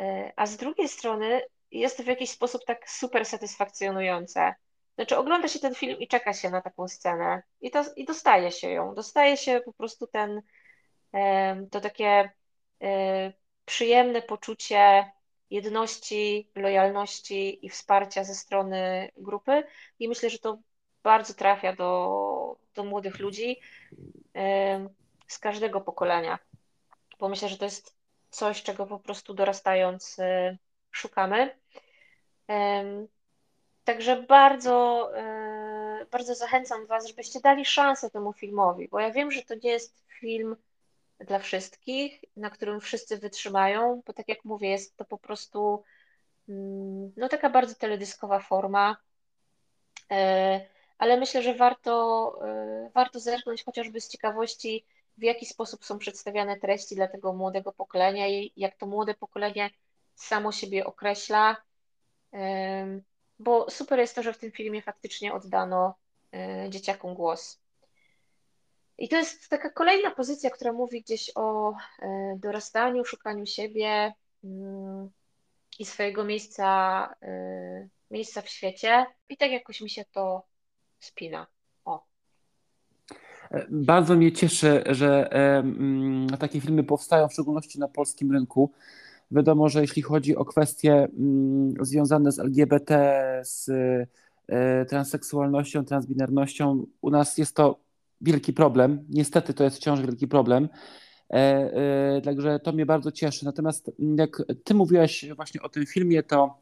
y, 0.00 0.32
a 0.36 0.46
z 0.46 0.56
drugiej 0.56 0.88
strony 0.88 1.42
jest 1.70 2.02
w 2.02 2.06
jakiś 2.06 2.30
sposób 2.30 2.64
tak 2.64 2.90
super 2.90 3.26
satysfakcjonujące. 3.26 4.54
Znaczy 4.94 5.16
ogląda 5.16 5.48
się 5.48 5.58
ten 5.58 5.74
film 5.74 5.98
i 5.98 6.08
czeka 6.08 6.32
się 6.32 6.50
na 6.50 6.62
taką 6.62 6.88
scenę 6.88 7.42
i, 7.60 7.70
to, 7.70 7.84
i 7.96 8.04
dostaje 8.04 8.52
się 8.52 8.70
ją. 8.70 8.94
Dostaje 8.94 9.36
się 9.36 9.60
po 9.64 9.72
prostu 9.72 10.06
ten, 10.06 10.42
to 11.70 11.80
takie 11.80 12.30
przyjemne 13.64 14.22
poczucie 14.22 15.12
jedności, 15.50 16.50
lojalności 16.54 17.66
i 17.66 17.68
wsparcia 17.68 18.24
ze 18.24 18.34
strony 18.34 19.10
grupy. 19.16 19.64
I 19.98 20.08
myślę, 20.08 20.30
że 20.30 20.38
to 20.38 20.58
bardzo 21.02 21.34
trafia 21.34 21.72
do, 21.72 22.56
do 22.74 22.84
młodych 22.84 23.18
ludzi 23.18 23.60
z 25.26 25.38
każdego 25.38 25.80
pokolenia, 25.80 26.38
bo 27.18 27.28
myślę, 27.28 27.48
że 27.48 27.58
to 27.58 27.64
jest 27.64 27.96
coś, 28.30 28.62
czego 28.62 28.86
po 28.86 28.98
prostu 28.98 29.34
dorastając 29.34 30.18
y, 30.18 30.58
szukamy. 30.90 31.58
Także 33.84 34.22
bardzo, 34.22 35.10
y, 36.02 36.06
bardzo 36.06 36.34
zachęcam 36.34 36.86
Was, 36.86 37.06
żebyście 37.06 37.40
dali 37.40 37.64
szansę 37.64 38.10
temu 38.10 38.32
filmowi, 38.32 38.88
bo 38.88 39.00
ja 39.00 39.10
wiem, 39.10 39.30
że 39.30 39.42
to 39.42 39.54
nie 39.54 39.70
jest 39.70 40.04
film 40.20 40.56
dla 41.20 41.38
wszystkich, 41.38 42.24
na 42.36 42.50
którym 42.50 42.80
wszyscy 42.80 43.18
wytrzymają, 43.18 44.02
bo 44.06 44.12
tak 44.12 44.28
jak 44.28 44.44
mówię, 44.44 44.70
jest 44.70 44.96
to 44.96 45.04
po 45.04 45.18
prostu 45.18 45.82
mm, 46.48 47.12
no 47.16 47.28
taka 47.28 47.50
bardzo 47.50 47.74
teledyskowa 47.74 48.38
forma, 48.40 48.96
e, 50.10 50.60
ale 50.98 51.16
myślę, 51.16 51.42
że 51.42 51.54
warto, 51.54 52.38
e, 52.48 52.90
warto 52.94 53.20
zerknąć 53.20 53.64
chociażby 53.64 54.00
z 54.00 54.08
ciekawości, 54.08 54.86
w 55.18 55.22
jaki 55.22 55.46
sposób 55.46 55.84
są 55.84 55.98
przedstawiane 55.98 56.60
treści 56.60 56.94
dla 56.94 57.08
tego 57.08 57.32
młodego 57.32 57.72
pokolenia 57.72 58.28
i 58.28 58.52
jak 58.56 58.76
to 58.76 58.86
młode 58.86 59.14
pokolenie 59.14 59.70
samo 60.14 60.52
siebie 60.52 60.86
określa, 60.86 61.56
e, 62.32 63.00
bo 63.38 63.70
super 63.70 63.98
jest 63.98 64.14
to, 64.14 64.22
że 64.22 64.32
w 64.32 64.38
tym 64.38 64.52
filmie 64.52 64.82
faktycznie 64.82 65.34
oddano 65.34 65.94
dzieciakom 66.68 67.14
głos. 67.14 67.60
I 68.98 69.08
to 69.08 69.16
jest 69.16 69.48
taka 69.48 69.70
kolejna 69.70 70.10
pozycja, 70.10 70.50
która 70.50 70.72
mówi 70.72 71.02
gdzieś 71.02 71.30
o 71.34 71.72
e, 71.72 72.36
dorastaniu, 72.38 73.04
szukaniu 73.04 73.46
siebie 73.46 74.12
mm, 74.44 75.10
i 75.78 75.84
swojego 75.84 76.24
miejsca, 76.24 76.68
e, 77.22 77.88
miejsca 78.10 78.42
w 78.42 78.48
świecie. 78.48 79.06
I 79.28 79.36
tak 79.36 79.50
jakoś 79.50 79.80
mi 79.80 79.90
się 79.90 80.04
to 80.12 80.42
spina. 81.00 81.46
O. 81.84 82.04
E, 83.50 83.66
bardzo 83.70 84.16
mnie 84.16 84.32
cieszy, 84.32 84.84
że 84.86 85.32
mm, 85.32 86.28
takie 86.28 86.60
filmy 86.60 86.84
powstają, 86.84 87.28
w 87.28 87.32
szczególności 87.32 87.78
na 87.78 87.88
polskim 87.88 88.32
rynku. 88.32 88.72
Wiadomo, 89.30 89.68
że 89.68 89.80
jeśli 89.80 90.02
chodzi 90.02 90.36
o 90.36 90.44
kwestie 90.44 90.92
mm, 90.92 91.74
związane 91.80 92.32
z 92.32 92.38
LGBT, 92.38 93.42
z 93.44 93.70
transseksualnością, 94.88 95.84
transbinarnością, 95.84 96.86
u 97.00 97.10
nas 97.10 97.38
jest 97.38 97.56
to 97.56 97.85
wielki 98.20 98.52
problem. 98.52 99.04
Niestety 99.08 99.54
to 99.54 99.64
jest 99.64 99.76
wciąż 99.76 100.00
wielki 100.00 100.28
problem. 100.28 100.68
Także 102.24 102.60
to 102.60 102.72
mnie 102.72 102.86
bardzo 102.86 103.12
cieszy. 103.12 103.44
Natomiast 103.44 103.90
jak 104.16 104.42
ty 104.64 104.74
mówiłaś 104.74 105.26
właśnie 105.36 105.62
o 105.62 105.68
tym 105.68 105.86
filmie, 105.86 106.22
to 106.22 106.58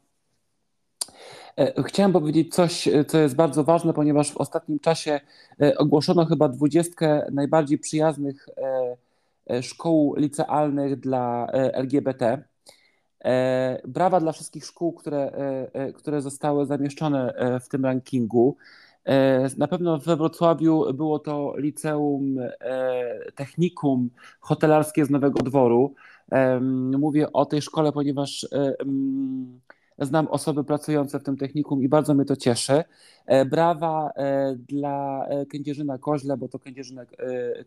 chciałem 1.85 2.13
powiedzieć 2.13 2.53
coś, 2.53 2.89
co 3.07 3.17
jest 3.17 3.35
bardzo 3.35 3.63
ważne, 3.63 3.93
ponieważ 3.93 4.31
w 4.31 4.37
ostatnim 4.37 4.79
czasie 4.79 5.19
ogłoszono 5.77 6.25
chyba 6.25 6.49
dwudziestkę 6.49 7.27
najbardziej 7.31 7.77
przyjaznych 7.77 8.49
szkół 9.61 10.15
licealnych 10.15 10.99
dla 10.99 11.47
LGBT. 11.51 12.43
E, 13.25 13.81
brawa 13.87 14.19
dla 14.19 14.31
wszystkich 14.31 14.65
szkół, 14.65 14.93
które, 14.93 15.17
e, 15.17 15.67
e, 15.73 15.93
które 15.93 16.21
zostały 16.21 16.65
zamieszczone 16.65 17.33
w 17.61 17.69
tym 17.69 17.85
rankingu. 17.85 18.57
Na 19.57 19.67
pewno 19.67 19.97
we 19.97 20.15
Wrocławiu 20.15 20.93
było 20.93 21.19
to 21.19 21.53
liceum 21.57 22.37
technikum 23.35 24.09
hotelarskie 24.39 25.05
z 25.05 25.09
Nowego 25.09 25.39
Dworu. 25.39 25.93
Mówię 26.97 27.33
o 27.33 27.45
tej 27.45 27.61
szkole, 27.61 27.91
ponieważ 27.91 28.47
znam 29.99 30.27
osoby 30.27 30.63
pracujące 30.63 31.19
w 31.19 31.23
tym 31.23 31.37
technikum 31.37 31.83
i 31.83 31.89
bardzo 31.89 32.13
mnie 32.13 32.25
to 32.25 32.35
cieszy. 32.35 32.83
Brawa 33.45 34.11
dla 34.57 35.27
Kędzierzyna 35.49 35.97
Koźle, 35.97 36.37
bo 36.37 36.47
to 36.47 36.59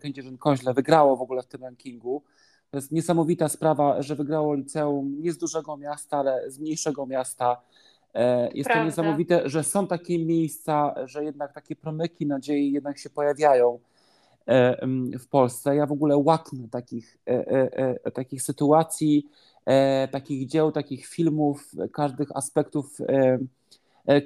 Kędzierzyn 0.01 0.39
Koźle 0.39 0.74
wygrało 0.74 1.16
w 1.16 1.22
ogóle 1.22 1.43
w 1.43 1.47
tym 1.47 1.62
rankingu. 1.62 2.22
To 2.70 2.76
jest 2.78 2.93
niesamowita 2.93 3.49
sprawa, 3.49 4.03
że 4.03 4.14
wygrało 4.14 4.55
liceum 4.55 5.20
nie 5.20 5.32
z 5.32 5.39
dużego 5.39 5.76
miasta, 5.76 6.16
ale 6.16 6.51
z 6.51 6.59
mniejszego 6.59 7.07
miasta. 7.07 7.61
E, 8.15 8.51
jest 8.55 8.65
Prawda. 8.65 8.83
to 8.83 8.87
niesamowite, 8.87 9.49
że 9.49 9.65
są 9.65 9.87
takie 9.87 10.19
miejsca, 10.19 10.95
że 11.05 11.25
jednak 11.25 11.53
takie 11.53 11.77
promyki 11.77 12.27
nadziei 12.27 12.73
jednak 12.73 12.99
się 12.99 13.11
pojawiają 13.11 13.79
e, 14.47 14.87
w 15.19 15.29
Polsce. 15.29 15.77
Ja 15.77 15.87
w 15.87 15.93
ogóle 15.93 16.17
łaknę 16.17 16.69
takich, 16.71 17.19
e, 17.27 18.11
takich 18.11 18.43
sytuacji, 18.43 19.27
takich 20.11 20.47
dzieł, 20.47 20.73
takich 20.73 21.07
filmów, 21.07 21.73
każdych 21.93 22.37
aspektów 22.37 22.99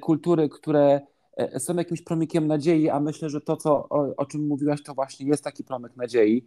kultury, 0.01 0.49
które 0.49 1.01
są 1.57 1.75
jakimś 1.75 2.01
promykiem 2.01 2.47
nadziei, 2.47 2.89
a 2.89 2.99
myślę, 2.99 3.29
że 3.29 3.41
to, 3.41 3.57
co, 3.57 3.89
o, 3.89 4.15
o 4.17 4.25
czym 4.25 4.47
mówiłaś, 4.47 4.83
to 4.83 4.93
właśnie 4.93 5.27
jest 5.27 5.43
taki 5.43 5.63
promyk 5.63 5.95
nadziei. 5.95 6.45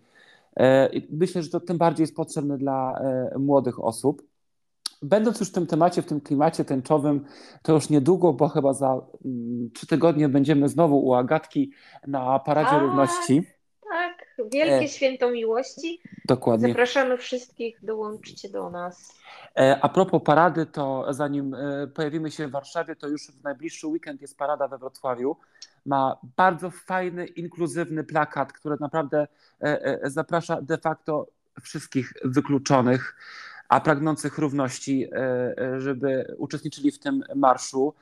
Myślę, 1.10 1.42
że 1.42 1.50
to 1.50 1.60
tym 1.60 1.78
bardziej 1.78 2.02
jest 2.02 2.16
potrzebne 2.16 2.58
dla 2.58 3.00
młodych 3.38 3.84
osób. 3.84 4.22
Będąc 5.08 5.40
już 5.40 5.48
w 5.48 5.52
tym 5.52 5.66
temacie, 5.66 6.02
w 6.02 6.06
tym 6.06 6.20
klimacie 6.20 6.64
tęczowym, 6.64 7.24
to 7.62 7.72
już 7.72 7.90
niedługo, 7.90 8.32
bo 8.32 8.48
chyba 8.48 8.72
za 8.72 9.00
mm, 9.24 9.70
trzy 9.74 9.86
tygodnie 9.86 10.28
będziemy 10.28 10.68
znowu 10.68 11.06
u 11.06 11.14
Agatki 11.14 11.70
na 12.06 12.38
Paradzie 12.38 12.70
A, 12.70 12.78
Równości. 12.78 13.42
Tak, 13.90 14.26
wielkie 14.52 14.84
e, 14.84 14.88
święto 14.88 15.30
miłości. 15.30 16.00
Dokładnie. 16.24 16.68
Zapraszamy 16.68 17.18
wszystkich, 17.18 17.78
dołączcie 17.82 18.48
do 18.48 18.70
nas. 18.70 19.18
A 19.80 19.88
propos 19.88 20.22
parady, 20.24 20.66
to 20.66 21.06
zanim 21.10 21.56
pojawimy 21.94 22.30
się 22.30 22.48
w 22.48 22.50
Warszawie, 22.50 22.96
to 22.96 23.08
już 23.08 23.26
w 23.26 23.42
najbliższy 23.42 23.86
weekend 23.86 24.20
jest 24.20 24.38
parada 24.38 24.68
we 24.68 24.78
Wrocławiu 24.78 25.36
ma 25.86 26.16
bardzo 26.36 26.70
fajny, 26.70 27.26
inkluzywny 27.26 28.04
plakat, 28.04 28.52
który 28.52 28.76
naprawdę 28.80 29.26
e, 29.62 30.02
e, 30.02 30.10
zaprasza 30.10 30.62
de 30.62 30.78
facto 30.78 31.26
wszystkich 31.62 32.12
wykluczonych, 32.24 33.16
a 33.68 33.80
pragnących 33.80 34.38
równości, 34.38 35.08
e, 35.12 35.80
żeby 35.80 36.34
uczestniczyli 36.38 36.92
w 36.92 36.98
tym 36.98 37.24
marszu. 37.34 37.94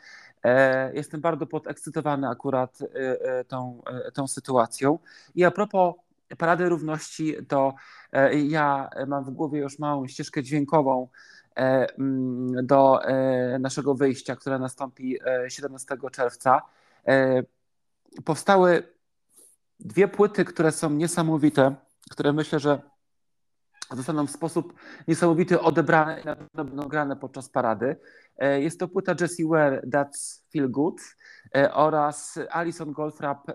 Jestem 0.93 1.21
bardzo 1.21 1.47
podekscytowany 1.47 2.29
akurat 2.29 2.79
tą, 3.49 3.83
tą 4.15 4.29
sytuacją. 4.29 4.99
I 5.35 5.45
a 5.45 5.51
propos 5.51 5.95
Parady 6.39 6.69
Równości, 6.69 7.37
to 7.49 7.75
ja 8.33 8.91
mam 9.07 9.25
w 9.25 9.31
głowie 9.31 9.61
już 9.61 9.79
małą 9.79 10.07
ścieżkę 10.07 10.43
dźwiękową 10.43 11.09
do 12.63 13.01
naszego 13.61 13.95
wyjścia, 13.95 14.37
które 14.37 14.59
nastąpi 14.59 15.19
17 15.49 15.97
czerwca 16.13 16.63
powstały 18.25 18.83
dwie 19.81 20.09
płyty, 20.09 20.45
które 20.45 20.73
są 20.73 20.91
niesamowite, 20.91 21.75
które 22.11 22.33
myślę, 22.33 22.61
że 22.61 22.83
zostaną 23.93 24.27
w 24.27 24.31
sposób 24.31 24.75
niesamowity 25.09 25.61
odebrane 25.61 26.21
i 26.21 26.25
na 26.25 26.37
pewno 26.37 26.65
będą 26.65 26.89
grane 26.89 27.17
podczas 27.17 27.49
parady. 27.49 27.97
E, 28.39 28.61
jest 28.61 28.81
to 28.81 28.89
płyta 28.89 29.15
Jessie 29.21 29.45
Ware 29.45 29.83
That's 29.87 30.43
Feel 30.53 30.71
Good 30.71 31.01
e, 31.55 31.75
oraz 31.75 32.39
Alison 32.51 32.93
Goldfrapp 32.93 33.49
e, 33.49 33.55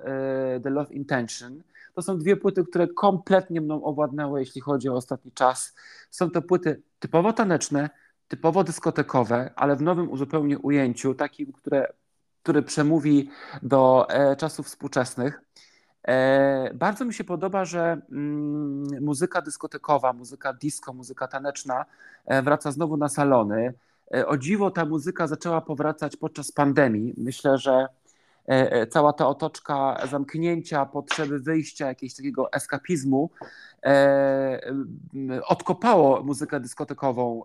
The 0.63 0.69
Love 0.69 0.93
Intention. 0.93 1.63
To 1.95 2.01
są 2.01 2.17
dwie 2.17 2.37
płyty, 2.37 2.63
które 2.63 2.87
kompletnie 2.87 3.61
mną 3.61 3.83
owładnęły, 3.83 4.39
jeśli 4.39 4.61
chodzi 4.61 4.89
o 4.89 4.93
ostatni 4.93 5.31
czas. 5.31 5.75
Są 6.11 6.31
to 6.31 6.41
płyty 6.41 6.81
typowo 6.99 7.33
taneczne, 7.33 7.89
typowo 8.27 8.63
dyskotekowe, 8.63 9.51
ale 9.55 9.75
w 9.75 9.81
nowym 9.81 10.17
zupełnie 10.17 10.59
ujęciu, 10.59 11.13
takim, 11.13 11.51
które 11.51 11.93
który 12.43 12.63
przemówi 12.63 13.29
do 13.61 14.07
czasów 14.37 14.65
współczesnych. 14.65 15.41
E, 16.07 16.73
bardzo 16.73 17.05
mi 17.05 17.13
się 17.13 17.23
podoba, 17.23 17.65
że 17.65 18.01
mm, 18.11 19.03
muzyka 19.03 19.41
dyskotekowa, 19.41 20.13
muzyka 20.13 20.53
disco, 20.53 20.93
muzyka 20.93 21.27
taneczna 21.27 21.85
e, 22.25 22.41
wraca 22.41 22.71
znowu 22.71 22.97
na 22.97 23.09
salony. 23.09 23.73
O 24.25 24.37
dziwo 24.37 24.71
ta 24.71 24.85
muzyka 24.85 25.27
zaczęła 25.27 25.61
powracać 25.61 26.15
podczas 26.15 26.51
pandemii. 26.51 27.13
Myślę, 27.17 27.57
że 27.57 27.87
cała 28.89 29.13
ta 29.13 29.27
otoczka 29.27 30.07
zamknięcia, 30.11 30.85
potrzeby 30.85 31.39
wyjścia, 31.39 31.87
jakiegoś 31.87 32.15
takiego 32.15 32.53
eskapizmu 32.53 33.29
odkopało 35.47 36.23
muzykę 36.23 36.59
dyskotekową 36.59 37.43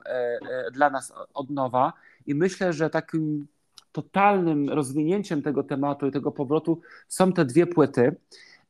dla 0.72 0.90
nas 0.90 1.12
od 1.34 1.50
nowa. 1.50 1.92
I 2.26 2.34
myślę, 2.34 2.72
że 2.72 2.90
takim 2.90 3.46
totalnym 3.94 4.70
rozwinięciem 4.70 5.42
tego 5.42 5.62
tematu 5.62 6.06
i 6.06 6.12
tego 6.12 6.32
powrotu 6.32 6.80
są 7.08 7.32
te 7.32 7.44
dwie 7.44 7.66
płyty. 7.66 8.16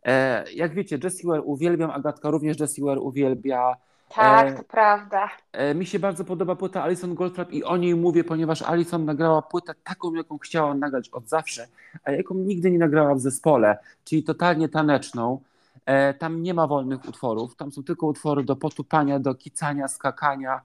E, 0.04 0.44
jak 0.52 0.74
wiecie, 0.74 0.98
Jessie 1.04 1.26
Ware 1.26 1.42
uwielbiam, 1.44 1.90
Agatka 1.90 2.30
również 2.30 2.60
Jessie 2.60 2.82
Ware 2.82 2.98
uwielbia. 2.98 3.76
Tak, 4.14 4.48
e, 4.48 4.56
to 4.56 4.64
prawda. 4.64 5.30
E, 5.52 5.74
mi 5.74 5.86
się 5.86 5.98
bardzo 5.98 6.24
podoba 6.24 6.56
płyta 6.56 6.82
Alison 6.82 7.14
Goldfrapp 7.14 7.52
i 7.52 7.64
o 7.64 7.76
niej 7.76 7.94
mówię, 7.94 8.24
ponieważ 8.24 8.62
Alison 8.62 9.04
nagrała 9.04 9.42
płytę 9.42 9.74
taką, 9.84 10.14
jaką 10.14 10.38
chciała 10.38 10.74
nagrać 10.74 11.08
od 11.08 11.28
zawsze, 11.28 11.66
a 12.04 12.10
jaką 12.10 12.34
nigdy 12.34 12.70
nie 12.70 12.78
nagrała 12.78 13.14
w 13.14 13.20
zespole, 13.20 13.78
czyli 14.04 14.22
totalnie 14.22 14.68
taneczną. 14.68 15.40
Tam 16.18 16.42
nie 16.42 16.54
ma 16.54 16.66
wolnych 16.66 17.08
utworów, 17.08 17.56
tam 17.56 17.72
są 17.72 17.82
tylko 17.82 18.06
utwory 18.06 18.44
do 18.44 18.56
potupania, 18.56 19.18
do 19.18 19.34
kicania, 19.34 19.88
skakania 19.88 20.60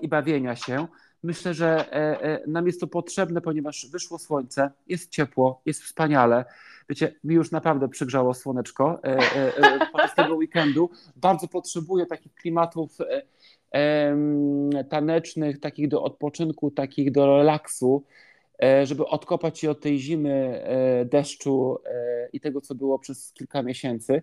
i 0.00 0.08
bawienia 0.08 0.56
się. 0.56 0.86
Myślę, 1.22 1.54
że 1.54 1.92
e, 1.92 2.22
e, 2.22 2.40
nam 2.46 2.66
jest 2.66 2.80
to 2.80 2.86
potrzebne, 2.86 3.40
ponieważ 3.40 3.86
wyszło 3.86 4.18
słońce, 4.18 4.70
jest 4.86 5.10
ciepło, 5.10 5.60
jest 5.66 5.82
wspaniale. 5.82 6.44
Wiecie, 6.88 7.14
mi 7.24 7.34
już 7.34 7.50
naprawdę 7.50 7.88
przygrzało 7.88 8.34
słoneczko 8.34 9.00
e, 9.04 9.88
podczas 9.92 10.14
tego 10.14 10.34
weekendu. 10.34 10.90
Bardzo 11.16 11.48
potrzebuję 11.48 12.06
takich 12.06 12.34
klimatów 12.34 12.98
tanecznych, 14.88 15.60
takich 15.60 15.88
do 15.88 16.02
odpoczynku, 16.02 16.70
takich 16.70 17.12
do 17.12 17.36
relaksu, 17.36 18.04
żeby 18.84 19.06
odkopać 19.06 19.58
się 19.58 19.70
od 19.70 19.80
tej 19.80 19.98
zimy, 19.98 20.62
deszczu 21.04 21.78
i 22.32 22.40
tego, 22.40 22.60
co 22.60 22.74
było 22.74 22.98
przez 22.98 23.32
kilka 23.32 23.62
miesięcy. 23.62 24.22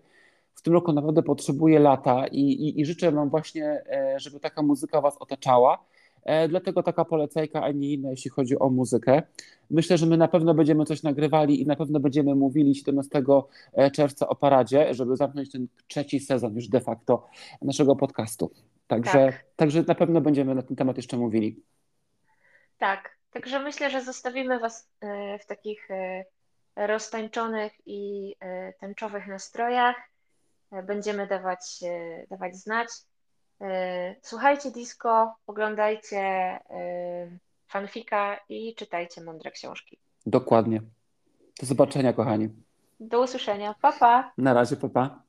W 0.55 0.61
tym 0.61 0.73
roku 0.73 0.93
naprawdę 0.93 1.23
potrzebuję 1.23 1.79
lata 1.79 2.27
i, 2.27 2.39
i, 2.39 2.81
i 2.81 2.85
życzę 2.85 3.11
Wam 3.11 3.29
właśnie, 3.29 3.83
żeby 4.17 4.39
taka 4.39 4.61
muzyka 4.61 5.01
Was 5.01 5.17
otaczała 5.17 5.85
dlatego 6.49 6.83
taka 6.83 7.05
polecajka, 7.05 7.63
a 7.63 7.71
nie 7.71 7.93
inna, 7.93 8.09
jeśli 8.09 8.31
chodzi 8.31 8.59
o 8.59 8.69
muzykę. 8.69 9.21
Myślę, 9.69 9.97
że 9.97 10.05
my 10.05 10.17
na 10.17 10.27
pewno 10.27 10.53
będziemy 10.53 10.85
coś 10.85 11.03
nagrywali 11.03 11.61
i 11.61 11.65
na 11.65 11.75
pewno 11.75 11.99
będziemy 11.99 12.35
mówili 12.35 12.75
17 12.75 13.23
e, 13.73 13.91
czerwca 13.91 14.27
o 14.27 14.35
paradzie, 14.35 14.93
żeby 14.93 15.15
zamknąć 15.15 15.51
ten 15.51 15.67
trzeci 15.87 16.19
sezon 16.19 16.55
już 16.55 16.67
de 16.67 16.81
facto 16.81 17.27
naszego 17.61 17.95
podcastu. 17.95 18.51
Także, 18.87 19.11
tak. 19.11 19.45
także 19.55 19.83
na 19.87 19.95
pewno 19.95 20.21
będziemy 20.21 20.55
na 20.55 20.61
ten 20.61 20.75
temat 20.75 20.97
jeszcze 20.97 21.17
mówili. 21.17 21.63
Tak, 22.77 23.17
także 23.31 23.59
myślę, 23.59 23.89
że 23.89 24.01
zostawimy 24.01 24.59
Was 24.59 24.89
e, 25.01 25.39
w 25.39 25.45
takich 25.45 25.87
roztańczonych 26.75 27.73
i 27.85 28.35
tęczowych 28.79 29.27
nastrojach. 29.27 29.95
Będziemy 30.83 31.27
dawać, 31.27 31.79
dawać 32.29 32.55
znać. 32.55 32.87
E, 33.61 34.15
słuchajcie 34.21 34.71
disco, 34.71 35.35
oglądajcie 35.47 36.19
e, 36.19 36.59
fanfika 37.67 38.39
i 38.49 38.75
czytajcie 38.75 39.21
mądre 39.21 39.51
książki. 39.51 39.97
Dokładnie. 40.25 40.81
Do 41.59 41.67
zobaczenia, 41.67 42.13
kochani. 42.13 42.49
Do 42.99 43.21
usłyszenia. 43.21 43.75
Pa, 43.81 43.91
pa. 43.91 44.31
Na 44.37 44.53
razie, 44.53 44.75
papa. 44.75 45.09
Pa. 45.09 45.23